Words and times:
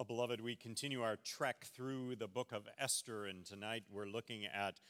Well, 0.00 0.06
beloved, 0.06 0.40
we 0.40 0.56
continue 0.56 1.02
our 1.02 1.18
trek 1.22 1.66
through 1.76 2.16
the 2.16 2.26
book 2.26 2.52
of 2.52 2.66
Esther, 2.78 3.26
and 3.26 3.44
tonight 3.44 3.82
we're 3.90 4.06
looking 4.06 4.46
at 4.46 4.80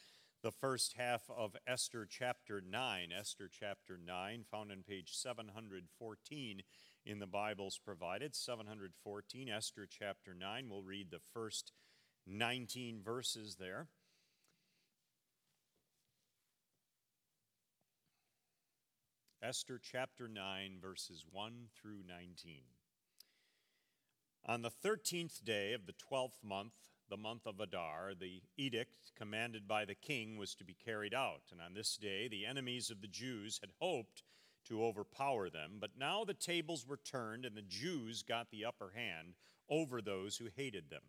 the 0.41 0.53
first 0.53 0.95
half 0.97 1.29
of 1.37 1.57
Esther 1.67 2.07
chapter 2.09 2.61
9. 2.61 3.09
Esther 3.19 3.51
chapter 3.51 3.99
9, 3.99 4.45
found 4.49 4.71
on 4.71 4.85
page 4.87 5.17
714 5.17 6.63
in 7.05 7.19
the 7.19 7.27
Bibles 7.27 7.77
provided. 7.85 8.37
714, 8.37 9.49
Esther 9.49 9.89
chapter 9.91 10.33
9. 10.33 10.69
We'll 10.71 10.85
read 10.85 11.11
the 11.11 11.19
first 11.35 11.73
19 12.29 13.03
verses 13.03 13.57
there. 13.59 13.89
Esther 19.43 19.81
chapter 19.83 20.29
9, 20.29 20.79
verses 20.81 21.25
1 21.33 21.53
through 21.75 22.03
19. 22.07 22.61
On 24.47 24.63
the 24.63 24.71
thirteenth 24.71 25.45
day 25.45 25.75
of 25.75 25.87
the 25.87 25.93
twelfth 25.93 26.43
month, 26.43 26.73
the 27.09 27.17
month 27.17 27.47
of 27.47 27.61
Adar, 27.61 28.15
the 28.19 28.43
edict 28.57 29.13
commanded 29.17 29.69
by 29.69 29.85
the 29.85 29.95
king 29.95 30.37
was 30.39 30.55
to 30.55 30.65
be 30.65 30.75
carried 30.75 31.13
out. 31.13 31.43
And 31.53 31.61
on 31.61 31.75
this 31.75 31.97
day, 31.97 32.29
the 32.29 32.47
enemies 32.47 32.91
of 32.91 33.01
the 33.01 33.09
Jews 33.09 33.59
had 33.61 33.71
hoped 33.81 34.23
to 34.67 34.85
overpower 34.85 35.51
them, 35.51 35.79
but 35.81 35.99
now 35.99 36.25
the 36.25 36.35
tables 36.35 36.87
were 36.87 36.99
turned 36.99 37.45
and 37.45 37.57
the 37.57 37.63
Jews 37.63 38.23
got 38.23 38.51
the 38.51 38.65
upper 38.65 38.93
hand 38.95 39.35
over 39.69 40.01
those 40.01 40.37
who 40.37 40.47
hated 40.55 40.91
them. 40.91 41.03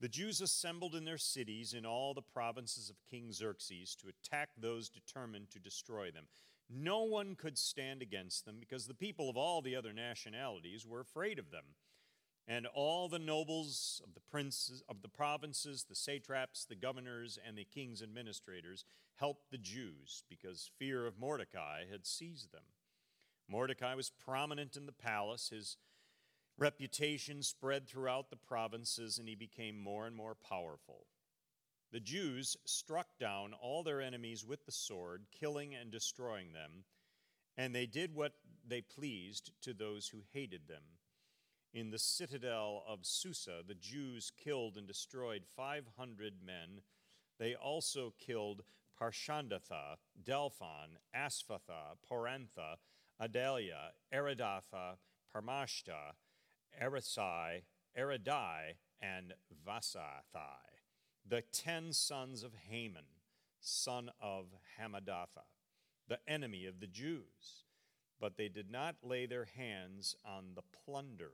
The 0.00 0.08
Jews 0.08 0.40
assembled 0.40 0.94
in 0.94 1.04
their 1.04 1.18
cities 1.18 1.74
in 1.74 1.84
all 1.84 2.14
the 2.14 2.22
provinces 2.22 2.88
of 2.88 2.96
King 3.10 3.32
Xerxes 3.32 3.94
to 3.96 4.08
attack 4.08 4.50
those 4.56 4.88
determined 4.88 5.50
to 5.50 5.58
destroy 5.58 6.10
them. 6.10 6.24
No 6.70 7.02
one 7.02 7.34
could 7.34 7.58
stand 7.58 8.00
against 8.00 8.44
them 8.44 8.56
because 8.60 8.86
the 8.86 8.94
people 8.94 9.28
of 9.28 9.36
all 9.36 9.60
the 9.60 9.76
other 9.76 9.92
nationalities 9.92 10.86
were 10.86 11.00
afraid 11.00 11.38
of 11.38 11.50
them. 11.50 11.64
And 12.48 12.66
all 12.66 13.08
the 13.08 13.18
nobles 13.18 14.02
of 14.04 14.14
the 14.14 14.20
princes 14.20 14.82
of 14.88 15.02
the 15.02 15.08
provinces, 15.08 15.84
the 15.88 15.94
satraps, 15.94 16.64
the 16.64 16.74
governors, 16.74 17.38
and 17.46 17.56
the 17.56 17.64
king's 17.64 18.02
administrators 18.02 18.84
helped 19.16 19.50
the 19.50 19.58
Jews 19.58 20.24
because 20.28 20.70
fear 20.78 21.06
of 21.06 21.18
Mordecai 21.18 21.84
had 21.90 22.06
seized 22.06 22.52
them. 22.52 22.64
Mordecai 23.48 23.94
was 23.94 24.10
prominent 24.10 24.76
in 24.76 24.86
the 24.86 24.92
palace. 24.92 25.50
His 25.50 25.76
reputation 26.58 27.42
spread 27.42 27.88
throughout 27.88 28.30
the 28.30 28.36
provinces, 28.36 29.18
and 29.18 29.28
he 29.28 29.34
became 29.34 29.78
more 29.78 30.06
and 30.06 30.16
more 30.16 30.34
powerful. 30.34 31.06
The 31.92 32.00
Jews 32.00 32.56
struck 32.64 33.18
down 33.18 33.52
all 33.52 33.82
their 33.82 34.00
enemies 34.00 34.44
with 34.44 34.64
the 34.64 34.72
sword, 34.72 35.26
killing 35.32 35.74
and 35.74 35.90
destroying 35.90 36.52
them, 36.52 36.84
and 37.56 37.74
they 37.74 37.86
did 37.86 38.14
what 38.14 38.34
they 38.66 38.80
pleased 38.80 39.50
to 39.62 39.74
those 39.74 40.08
who 40.08 40.22
hated 40.32 40.68
them. 40.68 40.82
In 41.72 41.90
the 41.90 42.00
citadel 42.00 42.82
of 42.88 43.06
Susa, 43.06 43.62
the 43.64 43.76
Jews 43.76 44.32
killed 44.36 44.76
and 44.76 44.88
destroyed 44.88 45.44
500 45.56 46.34
men. 46.44 46.80
They 47.38 47.54
also 47.54 48.12
killed 48.18 48.62
Parshandatha, 49.00 49.96
Dalphon, 50.20 50.98
Aspatha, 51.14 51.96
Porantha, 52.10 52.76
Adalia, 53.20 53.92
Aridatha, 54.12 54.96
Parmashta, 55.32 56.14
Arisai, 56.82 57.62
Aridai, 57.96 58.74
and 59.00 59.34
Vasathai, 59.64 60.82
the 61.24 61.42
ten 61.52 61.92
sons 61.92 62.42
of 62.42 62.52
Haman, 62.68 63.06
son 63.60 64.10
of 64.20 64.46
Hamadatha, 64.76 65.46
the 66.08 66.18
enemy 66.26 66.66
of 66.66 66.80
the 66.80 66.88
Jews. 66.88 67.64
But 68.20 68.36
they 68.36 68.48
did 68.48 68.70
not 68.72 68.96
lay 69.04 69.26
their 69.26 69.46
hands 69.56 70.16
on 70.26 70.54
the 70.54 70.62
plunder 70.84 71.30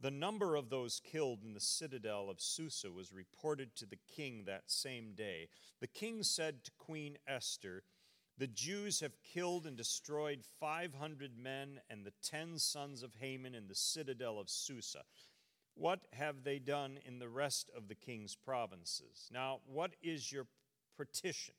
the 0.00 0.10
number 0.10 0.56
of 0.56 0.70
those 0.70 1.00
killed 1.04 1.40
in 1.44 1.52
the 1.52 1.60
citadel 1.60 2.30
of 2.30 2.40
Susa 2.40 2.90
was 2.90 3.12
reported 3.12 3.76
to 3.76 3.86
the 3.86 3.98
king 4.16 4.44
that 4.46 4.70
same 4.70 5.12
day. 5.14 5.48
The 5.80 5.86
king 5.86 6.22
said 6.22 6.64
to 6.64 6.70
Queen 6.78 7.18
Esther, 7.26 7.82
The 8.38 8.46
Jews 8.46 9.00
have 9.00 9.22
killed 9.22 9.66
and 9.66 9.76
destroyed 9.76 10.42
500 10.58 11.36
men 11.36 11.80
and 11.90 12.04
the 12.04 12.14
10 12.22 12.58
sons 12.58 13.02
of 13.02 13.16
Haman 13.20 13.54
in 13.54 13.68
the 13.68 13.74
citadel 13.74 14.40
of 14.40 14.48
Susa. 14.48 15.02
What 15.74 16.00
have 16.14 16.44
they 16.44 16.58
done 16.58 16.98
in 17.04 17.18
the 17.18 17.28
rest 17.28 17.70
of 17.76 17.88
the 17.88 17.94
king's 17.94 18.34
provinces? 18.34 19.28
Now, 19.32 19.60
what 19.66 19.92
is 20.02 20.32
your 20.32 20.46
petition? 20.96 21.54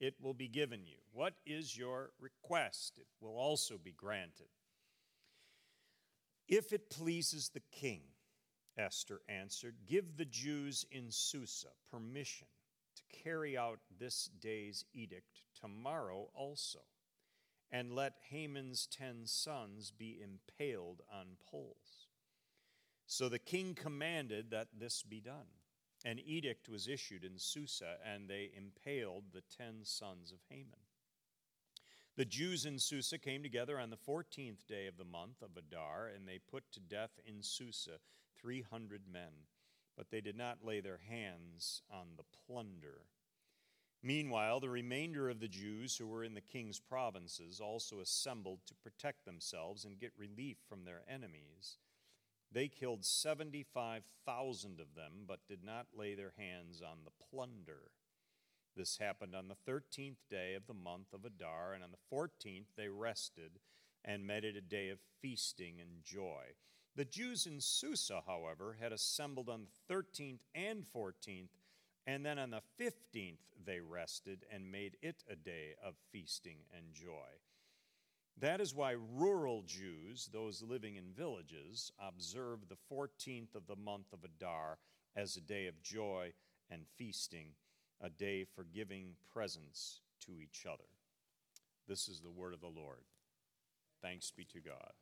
It 0.00 0.14
will 0.20 0.34
be 0.34 0.48
given 0.48 0.86
you. 0.86 0.98
What 1.12 1.34
is 1.44 1.76
your 1.76 2.10
request? 2.20 2.98
It 2.98 3.06
will 3.20 3.36
also 3.36 3.78
be 3.82 3.92
granted. 3.92 4.48
If 6.48 6.72
it 6.72 6.88
pleases 6.88 7.50
the 7.50 7.62
king, 7.70 8.00
Esther 8.78 9.20
answered, 9.28 9.74
give 9.86 10.16
the 10.16 10.24
Jews 10.24 10.86
in 10.90 11.10
Susa 11.10 11.68
permission 11.90 12.46
to 12.96 13.22
carry 13.22 13.56
out 13.56 13.80
this 13.98 14.30
day's 14.40 14.84
edict 14.94 15.42
tomorrow 15.60 16.30
also, 16.34 16.80
and 17.70 17.94
let 17.94 18.14
Haman's 18.30 18.86
ten 18.86 19.26
sons 19.26 19.90
be 19.90 20.18
impaled 20.22 21.02
on 21.12 21.36
poles. 21.50 22.06
So 23.06 23.28
the 23.28 23.38
king 23.38 23.74
commanded 23.74 24.50
that 24.50 24.68
this 24.78 25.02
be 25.02 25.20
done. 25.20 25.48
An 26.04 26.18
edict 26.24 26.68
was 26.68 26.88
issued 26.88 27.24
in 27.24 27.38
Susa, 27.38 27.96
and 28.04 28.28
they 28.28 28.52
impaled 28.56 29.24
the 29.32 29.42
ten 29.56 29.80
sons 29.82 30.32
of 30.32 30.38
Haman. 30.48 30.87
The 32.18 32.24
Jews 32.24 32.66
in 32.66 32.80
Susa 32.80 33.16
came 33.16 33.44
together 33.44 33.78
on 33.78 33.90
the 33.90 33.96
14th 33.96 34.66
day 34.66 34.88
of 34.88 34.96
the 34.96 35.04
month 35.04 35.40
of 35.40 35.56
Adar, 35.56 36.08
and 36.08 36.26
they 36.26 36.40
put 36.40 36.64
to 36.72 36.80
death 36.80 37.12
in 37.24 37.44
Susa 37.44 38.00
300 38.42 39.02
men, 39.08 39.46
but 39.96 40.10
they 40.10 40.20
did 40.20 40.36
not 40.36 40.64
lay 40.64 40.80
their 40.80 40.98
hands 41.08 41.80
on 41.88 42.08
the 42.16 42.24
plunder. 42.44 43.02
Meanwhile, 44.02 44.58
the 44.58 44.68
remainder 44.68 45.30
of 45.30 45.38
the 45.38 45.46
Jews 45.46 45.96
who 45.96 46.08
were 46.08 46.24
in 46.24 46.34
the 46.34 46.40
king's 46.40 46.80
provinces 46.80 47.60
also 47.60 48.00
assembled 48.00 48.66
to 48.66 48.74
protect 48.74 49.24
themselves 49.24 49.84
and 49.84 50.00
get 50.00 50.10
relief 50.18 50.56
from 50.68 50.82
their 50.82 51.02
enemies. 51.08 51.78
They 52.50 52.66
killed 52.66 53.04
75,000 53.04 54.80
of 54.80 54.96
them, 54.96 55.22
but 55.24 55.46
did 55.46 55.62
not 55.62 55.86
lay 55.96 56.16
their 56.16 56.32
hands 56.36 56.82
on 56.82 57.04
the 57.04 57.12
plunder. 57.30 57.92
This 58.78 58.98
happened 58.98 59.34
on 59.34 59.48
the 59.48 59.56
13th 59.68 60.18
day 60.30 60.54
of 60.54 60.68
the 60.68 60.72
month 60.72 61.12
of 61.12 61.24
Adar, 61.24 61.72
and 61.74 61.82
on 61.82 61.90
the 61.90 62.16
14th 62.16 62.66
they 62.76 62.88
rested 62.88 63.58
and 64.04 64.24
made 64.24 64.44
it 64.44 64.54
a 64.54 64.60
day 64.60 64.90
of 64.90 65.00
feasting 65.20 65.80
and 65.80 66.04
joy. 66.04 66.44
The 66.94 67.04
Jews 67.04 67.44
in 67.44 67.60
Susa, 67.60 68.22
however, 68.24 68.76
had 68.80 68.92
assembled 68.92 69.48
on 69.48 69.64
the 69.64 69.92
13th 69.92 70.42
and 70.54 70.84
14th, 70.94 71.48
and 72.06 72.24
then 72.24 72.38
on 72.38 72.50
the 72.50 72.62
15th 72.80 73.40
they 73.66 73.80
rested 73.80 74.46
and 74.48 74.70
made 74.70 74.96
it 75.02 75.24
a 75.28 75.34
day 75.34 75.74
of 75.84 75.94
feasting 76.12 76.58
and 76.72 76.94
joy. 76.94 77.40
That 78.38 78.60
is 78.60 78.76
why 78.76 78.92
rural 78.92 79.64
Jews, 79.66 80.30
those 80.32 80.62
living 80.62 80.94
in 80.94 81.12
villages, 81.16 81.90
observe 82.00 82.68
the 82.68 82.78
14th 82.94 83.56
of 83.56 83.66
the 83.66 83.74
month 83.74 84.12
of 84.12 84.22
Adar 84.22 84.78
as 85.16 85.36
a 85.36 85.40
day 85.40 85.66
of 85.66 85.82
joy 85.82 86.32
and 86.70 86.86
feasting 86.96 87.54
a 88.00 88.08
day 88.08 88.44
for 88.44 88.64
giving 88.64 89.14
presents 89.32 90.00
to 90.26 90.40
each 90.40 90.66
other. 90.66 90.88
This 91.86 92.08
is 92.08 92.20
the 92.20 92.30
word 92.30 92.54
of 92.54 92.60
the 92.60 92.66
Lord. 92.66 93.04
Thanks 94.02 94.30
be 94.30 94.44
to 94.44 94.60
God. 94.60 94.92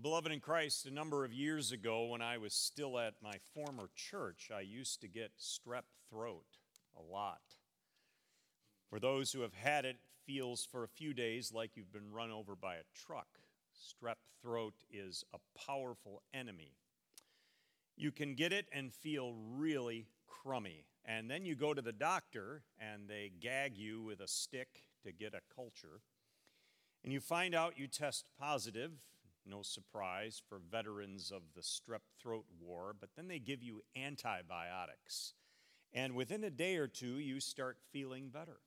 Beloved 0.00 0.32
in 0.32 0.40
Christ, 0.40 0.86
a 0.86 0.90
number 0.90 1.24
of 1.24 1.32
years 1.32 1.70
ago 1.70 2.06
when 2.06 2.22
I 2.22 2.36
was 2.36 2.54
still 2.54 2.98
at 2.98 3.14
my 3.22 3.34
former 3.54 3.88
church, 3.94 4.50
I 4.52 4.60
used 4.62 5.00
to 5.02 5.06
get 5.06 5.30
strep 5.38 5.84
throat 6.10 6.58
a 6.96 7.02
lot. 7.02 7.42
For 8.90 8.98
those 8.98 9.30
who 9.30 9.42
have 9.42 9.54
had 9.54 9.84
it, 9.84 9.90
it 9.90 10.00
feels 10.26 10.66
for 10.66 10.82
a 10.82 10.88
few 10.88 11.14
days 11.14 11.52
like 11.52 11.76
you've 11.76 11.92
been 11.92 12.10
run 12.10 12.32
over 12.32 12.56
by 12.56 12.74
a 12.74 12.84
truck. 13.06 13.28
Strep 13.82 14.14
throat 14.40 14.74
is 14.90 15.24
a 15.34 15.58
powerful 15.66 16.22
enemy. 16.32 16.76
You 17.96 18.12
can 18.12 18.34
get 18.34 18.52
it 18.52 18.66
and 18.72 18.92
feel 18.92 19.34
really 19.34 20.06
crummy. 20.28 20.84
And 21.04 21.28
then 21.28 21.44
you 21.44 21.56
go 21.56 21.74
to 21.74 21.82
the 21.82 21.92
doctor 21.92 22.62
and 22.78 23.08
they 23.08 23.32
gag 23.40 23.76
you 23.76 24.02
with 24.02 24.20
a 24.20 24.28
stick 24.28 24.84
to 25.04 25.12
get 25.12 25.34
a 25.34 25.40
culture. 25.54 26.00
And 27.02 27.12
you 27.12 27.20
find 27.20 27.54
out 27.54 27.78
you 27.78 27.88
test 27.88 28.26
positive, 28.38 28.92
no 29.44 29.62
surprise 29.62 30.40
for 30.48 30.60
veterans 30.70 31.32
of 31.32 31.42
the 31.56 31.62
strep 31.62 32.02
throat 32.20 32.44
war, 32.60 32.94
but 32.98 33.10
then 33.16 33.26
they 33.26 33.40
give 33.40 33.62
you 33.62 33.82
antibiotics. 33.96 35.34
And 35.92 36.14
within 36.14 36.44
a 36.44 36.50
day 36.50 36.76
or 36.76 36.86
two, 36.86 37.18
you 37.18 37.40
start 37.40 37.78
feeling 37.90 38.28
better. 38.28 38.60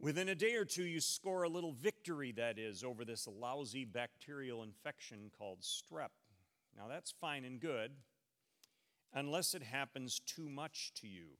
Within 0.00 0.28
a 0.28 0.34
day 0.34 0.54
or 0.54 0.64
two, 0.64 0.84
you 0.84 1.00
score 1.00 1.42
a 1.42 1.48
little 1.48 1.72
victory, 1.72 2.30
that 2.32 2.56
is, 2.56 2.84
over 2.84 3.04
this 3.04 3.26
lousy 3.26 3.84
bacterial 3.84 4.62
infection 4.62 5.30
called 5.36 5.60
strep. 5.60 6.10
Now, 6.76 6.86
that's 6.88 7.10
fine 7.10 7.44
and 7.44 7.58
good, 7.58 7.90
unless 9.12 9.54
it 9.54 9.62
happens 9.64 10.20
too 10.20 10.48
much 10.48 10.92
to 11.00 11.08
you, 11.08 11.30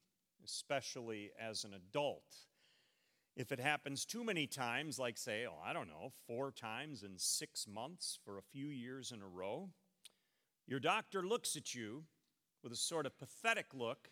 especially 0.44 1.30
as 1.40 1.62
an 1.62 1.72
adult. 1.72 2.34
If 3.36 3.52
it 3.52 3.60
happens 3.60 4.04
too 4.04 4.24
many 4.24 4.48
times, 4.48 4.98
like 4.98 5.18
say, 5.18 5.46
oh, 5.48 5.62
I 5.64 5.72
don't 5.72 5.86
know, 5.86 6.10
four 6.26 6.50
times 6.50 7.04
in 7.04 7.12
six 7.16 7.68
months 7.72 8.18
for 8.24 8.38
a 8.38 8.42
few 8.42 8.66
years 8.66 9.12
in 9.12 9.22
a 9.22 9.28
row, 9.28 9.68
your 10.66 10.80
doctor 10.80 11.22
looks 11.22 11.54
at 11.54 11.76
you 11.76 12.02
with 12.64 12.72
a 12.72 12.76
sort 12.76 13.06
of 13.06 13.16
pathetic 13.16 13.66
look 13.72 14.10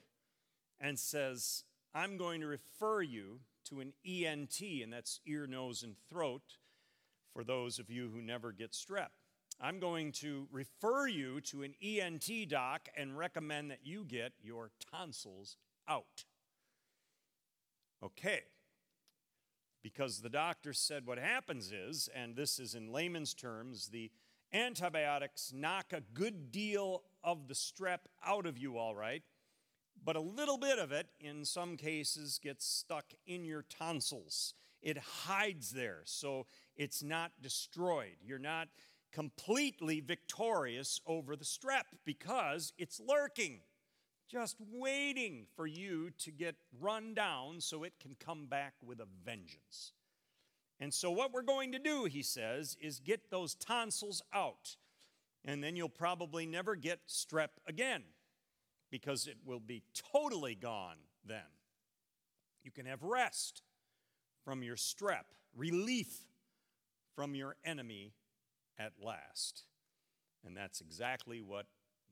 and 0.78 0.96
says, 0.96 1.64
I'm 1.92 2.16
going 2.16 2.40
to 2.42 2.46
refer 2.46 3.02
you 3.02 3.40
to 3.68 3.80
an 3.80 3.92
ENT, 4.06 4.60
and 4.82 4.92
that's 4.92 5.20
ear, 5.26 5.46
nose, 5.46 5.82
and 5.82 5.96
throat 6.08 6.58
for 7.32 7.44
those 7.44 7.78
of 7.78 7.90
you 7.90 8.10
who 8.12 8.22
never 8.22 8.52
get 8.52 8.72
strep. 8.72 9.08
I'm 9.60 9.80
going 9.80 10.12
to 10.12 10.48
refer 10.50 11.06
you 11.06 11.40
to 11.42 11.62
an 11.62 11.74
ENT 11.82 12.48
doc 12.48 12.88
and 12.96 13.16
recommend 13.16 13.70
that 13.70 13.80
you 13.84 14.04
get 14.04 14.32
your 14.42 14.70
tonsils 14.92 15.56
out. 15.88 16.24
Okay. 18.04 18.42
Because 19.82 20.20
the 20.20 20.28
doctor 20.28 20.72
said 20.72 21.06
what 21.06 21.18
happens 21.18 21.72
is, 21.72 22.08
and 22.14 22.36
this 22.36 22.58
is 22.58 22.74
in 22.74 22.92
layman's 22.92 23.34
terms, 23.34 23.88
the 23.88 24.10
antibiotics 24.52 25.52
knock 25.54 25.92
a 25.92 26.02
good 26.12 26.50
deal 26.50 27.02
of 27.24 27.48
the 27.48 27.54
strep 27.54 28.00
out 28.24 28.46
of 28.46 28.58
you, 28.58 28.76
all 28.76 28.94
right, 28.94 29.22
but 30.06 30.14
a 30.14 30.20
little 30.20 30.56
bit 30.56 30.78
of 30.78 30.92
it, 30.92 31.08
in 31.18 31.44
some 31.44 31.76
cases, 31.76 32.38
gets 32.38 32.64
stuck 32.64 33.06
in 33.26 33.44
your 33.44 33.62
tonsils. 33.62 34.54
It 34.80 34.98
hides 34.98 35.72
there, 35.72 36.02
so 36.04 36.46
it's 36.76 37.02
not 37.02 37.32
destroyed. 37.42 38.14
You're 38.24 38.38
not 38.38 38.68
completely 39.12 39.98
victorious 39.98 41.00
over 41.08 41.34
the 41.34 41.44
strep 41.44 41.86
because 42.04 42.72
it's 42.78 43.00
lurking, 43.00 43.62
just 44.30 44.56
waiting 44.72 45.46
for 45.56 45.66
you 45.66 46.10
to 46.20 46.30
get 46.30 46.54
run 46.80 47.12
down 47.12 47.60
so 47.60 47.82
it 47.82 47.94
can 48.00 48.14
come 48.24 48.46
back 48.46 48.74
with 48.80 49.00
a 49.00 49.08
vengeance. 49.24 49.90
And 50.78 50.94
so, 50.94 51.10
what 51.10 51.32
we're 51.32 51.42
going 51.42 51.72
to 51.72 51.80
do, 51.80 52.04
he 52.04 52.22
says, 52.22 52.76
is 52.80 53.00
get 53.00 53.30
those 53.30 53.56
tonsils 53.56 54.22
out. 54.32 54.76
And 55.44 55.64
then 55.64 55.74
you'll 55.74 55.88
probably 55.88 56.46
never 56.46 56.76
get 56.76 57.08
strep 57.08 57.48
again 57.66 58.02
because 58.90 59.26
it 59.26 59.36
will 59.44 59.60
be 59.60 59.82
totally 60.12 60.54
gone 60.54 60.96
then. 61.24 61.40
You 62.62 62.70
can 62.70 62.86
have 62.86 63.02
rest 63.02 63.62
from 64.44 64.62
your 64.62 64.76
strep, 64.76 65.24
relief 65.54 66.26
from 67.14 67.34
your 67.34 67.56
enemy 67.64 68.14
at 68.78 68.92
last. 69.02 69.64
And 70.44 70.56
that's 70.56 70.80
exactly 70.80 71.40
what 71.40 71.66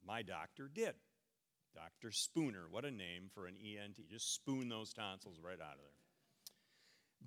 my 0.06 0.22
doctor 0.22 0.70
did. 0.72 0.94
Dr. 1.74 2.12
Spooner, 2.12 2.66
what 2.70 2.84
a 2.84 2.90
name 2.90 3.30
for 3.34 3.46
an 3.46 3.56
ENT. 3.56 3.98
Just 4.08 4.34
spoon 4.34 4.68
those 4.68 4.92
tonsils 4.92 5.38
right 5.42 5.60
out 5.60 5.74
of 5.74 5.82
there. 5.82 6.03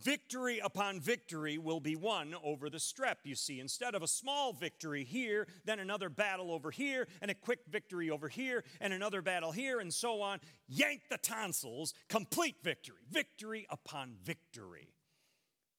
Victory 0.04 0.60
upon 0.60 1.00
victory 1.00 1.58
will 1.58 1.80
be 1.80 1.96
won 1.96 2.36
over 2.44 2.70
the 2.70 2.78
strep, 2.78 3.18
you 3.24 3.34
see. 3.34 3.60
Instead 3.60 3.96
of 3.96 4.04
a 4.04 4.08
small 4.08 4.54
victory 4.54 5.04
here, 5.04 5.48
then 5.66 5.80
another 5.80 6.10
battle 6.10 6.52
over 6.52 6.70
here, 6.70 7.08
and 7.22 7.32
a 7.32 7.36
quick 7.36 7.60
victory 7.70 8.12
over 8.12 8.28
here, 8.30 8.64
and 8.80 8.94
another 8.94 9.24
battle 9.24 9.52
here, 9.52 9.80
and 9.80 9.92
so 9.92 10.22
on, 10.22 10.40
yank 10.68 11.02
the 11.10 11.18
tonsils, 11.18 11.96
complete 12.10 12.58
victory. 12.64 12.98
Victory 13.10 13.66
upon 13.72 14.14
victory. 14.24 14.90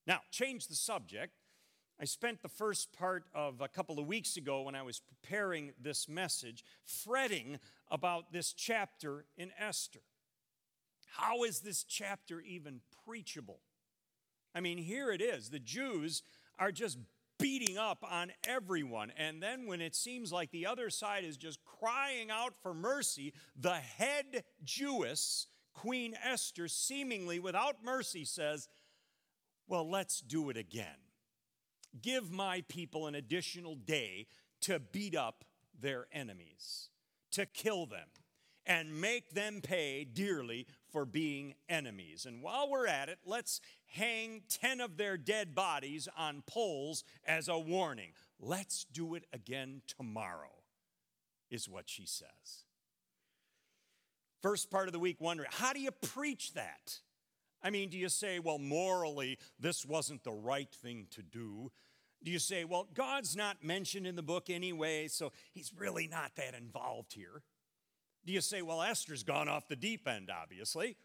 Now, 0.06 0.20
change 0.32 0.66
the 0.66 0.74
subject. 0.74 1.32
I 2.00 2.04
spent 2.04 2.42
the 2.42 2.48
first 2.48 2.92
part 2.92 3.24
of 3.34 3.60
a 3.60 3.68
couple 3.68 3.98
of 3.98 4.06
weeks 4.06 4.36
ago 4.36 4.62
when 4.62 4.74
I 4.74 4.82
was 4.82 5.00
preparing 5.00 5.72
this 5.80 6.08
message 6.08 6.64
fretting 6.84 7.58
about 7.90 8.32
this 8.32 8.52
chapter 8.52 9.26
in 9.36 9.50
Esther. 9.58 10.00
How 11.06 11.44
is 11.44 11.60
this 11.60 11.84
chapter 11.84 12.40
even 12.40 12.80
preachable? 13.04 13.60
I 14.54 14.60
mean, 14.60 14.78
here 14.78 15.10
it 15.10 15.20
is. 15.20 15.50
The 15.50 15.58
Jews 15.58 16.22
are 16.58 16.72
just 16.72 16.98
beating 17.38 17.78
up 17.78 18.04
on 18.08 18.32
everyone. 18.44 19.12
And 19.16 19.42
then 19.42 19.66
when 19.66 19.80
it 19.80 19.94
seems 19.94 20.32
like 20.32 20.50
the 20.50 20.66
other 20.66 20.90
side 20.90 21.24
is 21.24 21.36
just 21.36 21.64
crying 21.64 22.30
out 22.30 22.54
for 22.62 22.74
mercy, 22.74 23.32
the 23.56 23.76
head 23.76 24.44
Jewess, 24.64 25.46
Queen 25.72 26.14
Esther, 26.22 26.68
seemingly 26.68 27.38
without 27.38 27.84
mercy 27.84 28.24
says, 28.24 28.68
Well, 29.68 29.88
let's 29.88 30.20
do 30.20 30.50
it 30.50 30.56
again. 30.56 30.86
Give 32.02 32.30
my 32.30 32.64
people 32.68 33.06
an 33.06 33.14
additional 33.14 33.76
day 33.76 34.26
to 34.62 34.78
beat 34.80 35.16
up 35.16 35.44
their 35.80 36.06
enemies, 36.12 36.90
to 37.30 37.46
kill 37.46 37.86
them, 37.86 38.08
and 38.68 39.00
make 39.00 39.30
them 39.30 39.60
pay 39.62 40.04
dearly 40.04 40.66
for 40.92 41.06
being 41.06 41.54
enemies. 41.70 42.26
And 42.26 42.42
while 42.42 42.70
we're 42.70 42.86
at 42.86 43.08
it, 43.08 43.18
let's 43.24 43.62
hang 43.86 44.42
10 44.48 44.80
of 44.82 44.98
their 44.98 45.16
dead 45.16 45.54
bodies 45.54 46.06
on 46.16 46.42
poles 46.46 47.02
as 47.26 47.48
a 47.48 47.58
warning. 47.58 48.12
Let's 48.38 48.84
do 48.84 49.14
it 49.14 49.24
again 49.32 49.80
tomorrow, 49.86 50.52
is 51.50 51.68
what 51.68 51.88
she 51.88 52.04
says. 52.04 52.66
First 54.42 54.70
part 54.70 54.86
of 54.86 54.92
the 54.92 55.00
week, 55.00 55.16
wondering, 55.18 55.48
how 55.50 55.72
do 55.72 55.80
you 55.80 55.90
preach 55.90 56.52
that? 56.52 57.00
I 57.62 57.70
mean, 57.70 57.88
do 57.88 57.98
you 57.98 58.08
say, 58.08 58.38
well, 58.38 58.58
morally, 58.58 59.38
this 59.58 59.84
wasn't 59.84 60.22
the 60.22 60.32
right 60.32 60.70
thing 60.70 61.06
to 61.12 61.22
do? 61.22 61.72
Do 62.22 62.30
you 62.30 62.38
say, 62.38 62.64
well, 62.64 62.86
God's 62.94 63.34
not 63.34 63.64
mentioned 63.64 64.06
in 64.06 64.14
the 64.14 64.22
book 64.22 64.50
anyway, 64.50 65.08
so 65.08 65.32
he's 65.52 65.72
really 65.76 66.06
not 66.06 66.32
that 66.36 66.54
involved 66.54 67.14
here? 67.14 67.42
Do 68.24 68.32
you 68.32 68.40
say, 68.40 68.62
well, 68.62 68.82
Esther's 68.82 69.22
gone 69.22 69.48
off 69.48 69.68
the 69.68 69.76
deep 69.76 70.06
end, 70.06 70.30
obviously? 70.30 70.96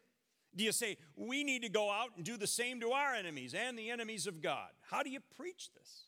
Do 0.55 0.63
you 0.63 0.71
say, 0.71 0.97
we 1.15 1.43
need 1.43 1.63
to 1.63 1.69
go 1.69 1.89
out 1.89 2.09
and 2.15 2.25
do 2.25 2.37
the 2.37 2.47
same 2.47 2.79
to 2.81 2.91
our 2.91 3.13
enemies 3.13 3.53
and 3.53 3.77
the 3.77 3.89
enemies 3.89 4.27
of 4.27 4.41
God? 4.41 4.69
How 4.89 5.01
do 5.01 5.09
you 5.09 5.19
preach 5.37 5.69
this? 5.73 6.05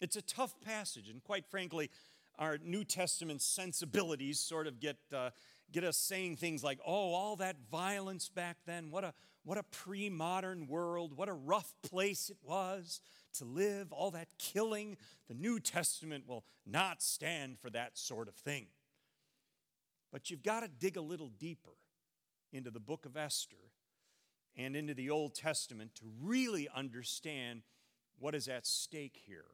It's 0.00 0.16
a 0.16 0.22
tough 0.22 0.60
passage, 0.60 1.08
and 1.08 1.22
quite 1.22 1.46
frankly, 1.46 1.90
our 2.38 2.58
New 2.58 2.82
Testament 2.82 3.40
sensibilities 3.40 4.40
sort 4.40 4.66
of 4.66 4.80
get, 4.80 4.96
uh, 5.14 5.30
get 5.70 5.84
us 5.84 5.96
saying 5.96 6.36
things 6.36 6.64
like, 6.64 6.80
oh, 6.84 7.12
all 7.12 7.36
that 7.36 7.56
violence 7.70 8.28
back 8.28 8.56
then, 8.66 8.90
what 8.90 9.04
a, 9.04 9.14
what 9.44 9.58
a 9.58 9.62
pre 9.62 10.10
modern 10.10 10.66
world, 10.66 11.16
what 11.16 11.28
a 11.28 11.32
rough 11.32 11.72
place 11.82 12.30
it 12.30 12.38
was 12.42 13.00
to 13.34 13.44
live, 13.44 13.92
all 13.92 14.10
that 14.10 14.28
killing. 14.38 14.96
The 15.28 15.34
New 15.34 15.60
Testament 15.60 16.26
will 16.26 16.44
not 16.66 17.02
stand 17.02 17.58
for 17.58 17.70
that 17.70 17.96
sort 17.96 18.28
of 18.28 18.34
thing. 18.34 18.66
But 20.12 20.30
you've 20.30 20.42
got 20.42 20.60
to 20.60 20.68
dig 20.68 20.96
a 20.96 21.00
little 21.00 21.30
deeper 21.38 21.72
into 22.52 22.70
the 22.70 22.80
book 22.80 23.06
of 23.06 23.16
Esther 23.16 23.56
and 24.56 24.76
into 24.76 24.92
the 24.92 25.08
Old 25.08 25.34
Testament 25.34 25.94
to 25.96 26.04
really 26.22 26.68
understand 26.74 27.62
what 28.18 28.34
is 28.34 28.46
at 28.46 28.66
stake 28.66 29.18
here. 29.26 29.46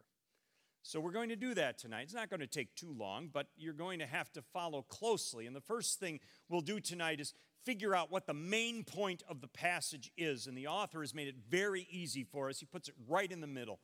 So, 0.82 1.00
we're 1.00 1.12
going 1.12 1.28
to 1.28 1.36
do 1.36 1.54
that 1.54 1.78
tonight. 1.78 2.02
It's 2.02 2.14
not 2.14 2.30
going 2.30 2.40
to 2.40 2.46
take 2.46 2.74
too 2.74 2.94
long, 2.96 3.28
but 3.32 3.48
you're 3.56 3.74
going 3.74 3.98
to 3.98 4.06
have 4.06 4.32
to 4.32 4.42
follow 4.42 4.82
closely. 4.82 5.46
And 5.46 5.54
the 5.54 5.60
first 5.60 6.00
thing 6.00 6.18
we'll 6.48 6.60
do 6.60 6.80
tonight 6.80 7.20
is 7.20 7.34
figure 7.64 7.94
out 7.94 8.10
what 8.10 8.26
the 8.26 8.34
main 8.34 8.84
point 8.84 9.22
of 9.28 9.40
the 9.40 9.48
passage 9.48 10.10
is. 10.16 10.46
And 10.46 10.56
the 10.56 10.68
author 10.68 11.00
has 11.00 11.14
made 11.14 11.28
it 11.28 11.34
very 11.48 11.86
easy 11.90 12.24
for 12.24 12.48
us. 12.48 12.60
He 12.60 12.64
puts 12.66 12.88
it 12.88 12.94
right 13.06 13.30
in 13.30 13.40
the 13.40 13.46
middle, 13.46 13.80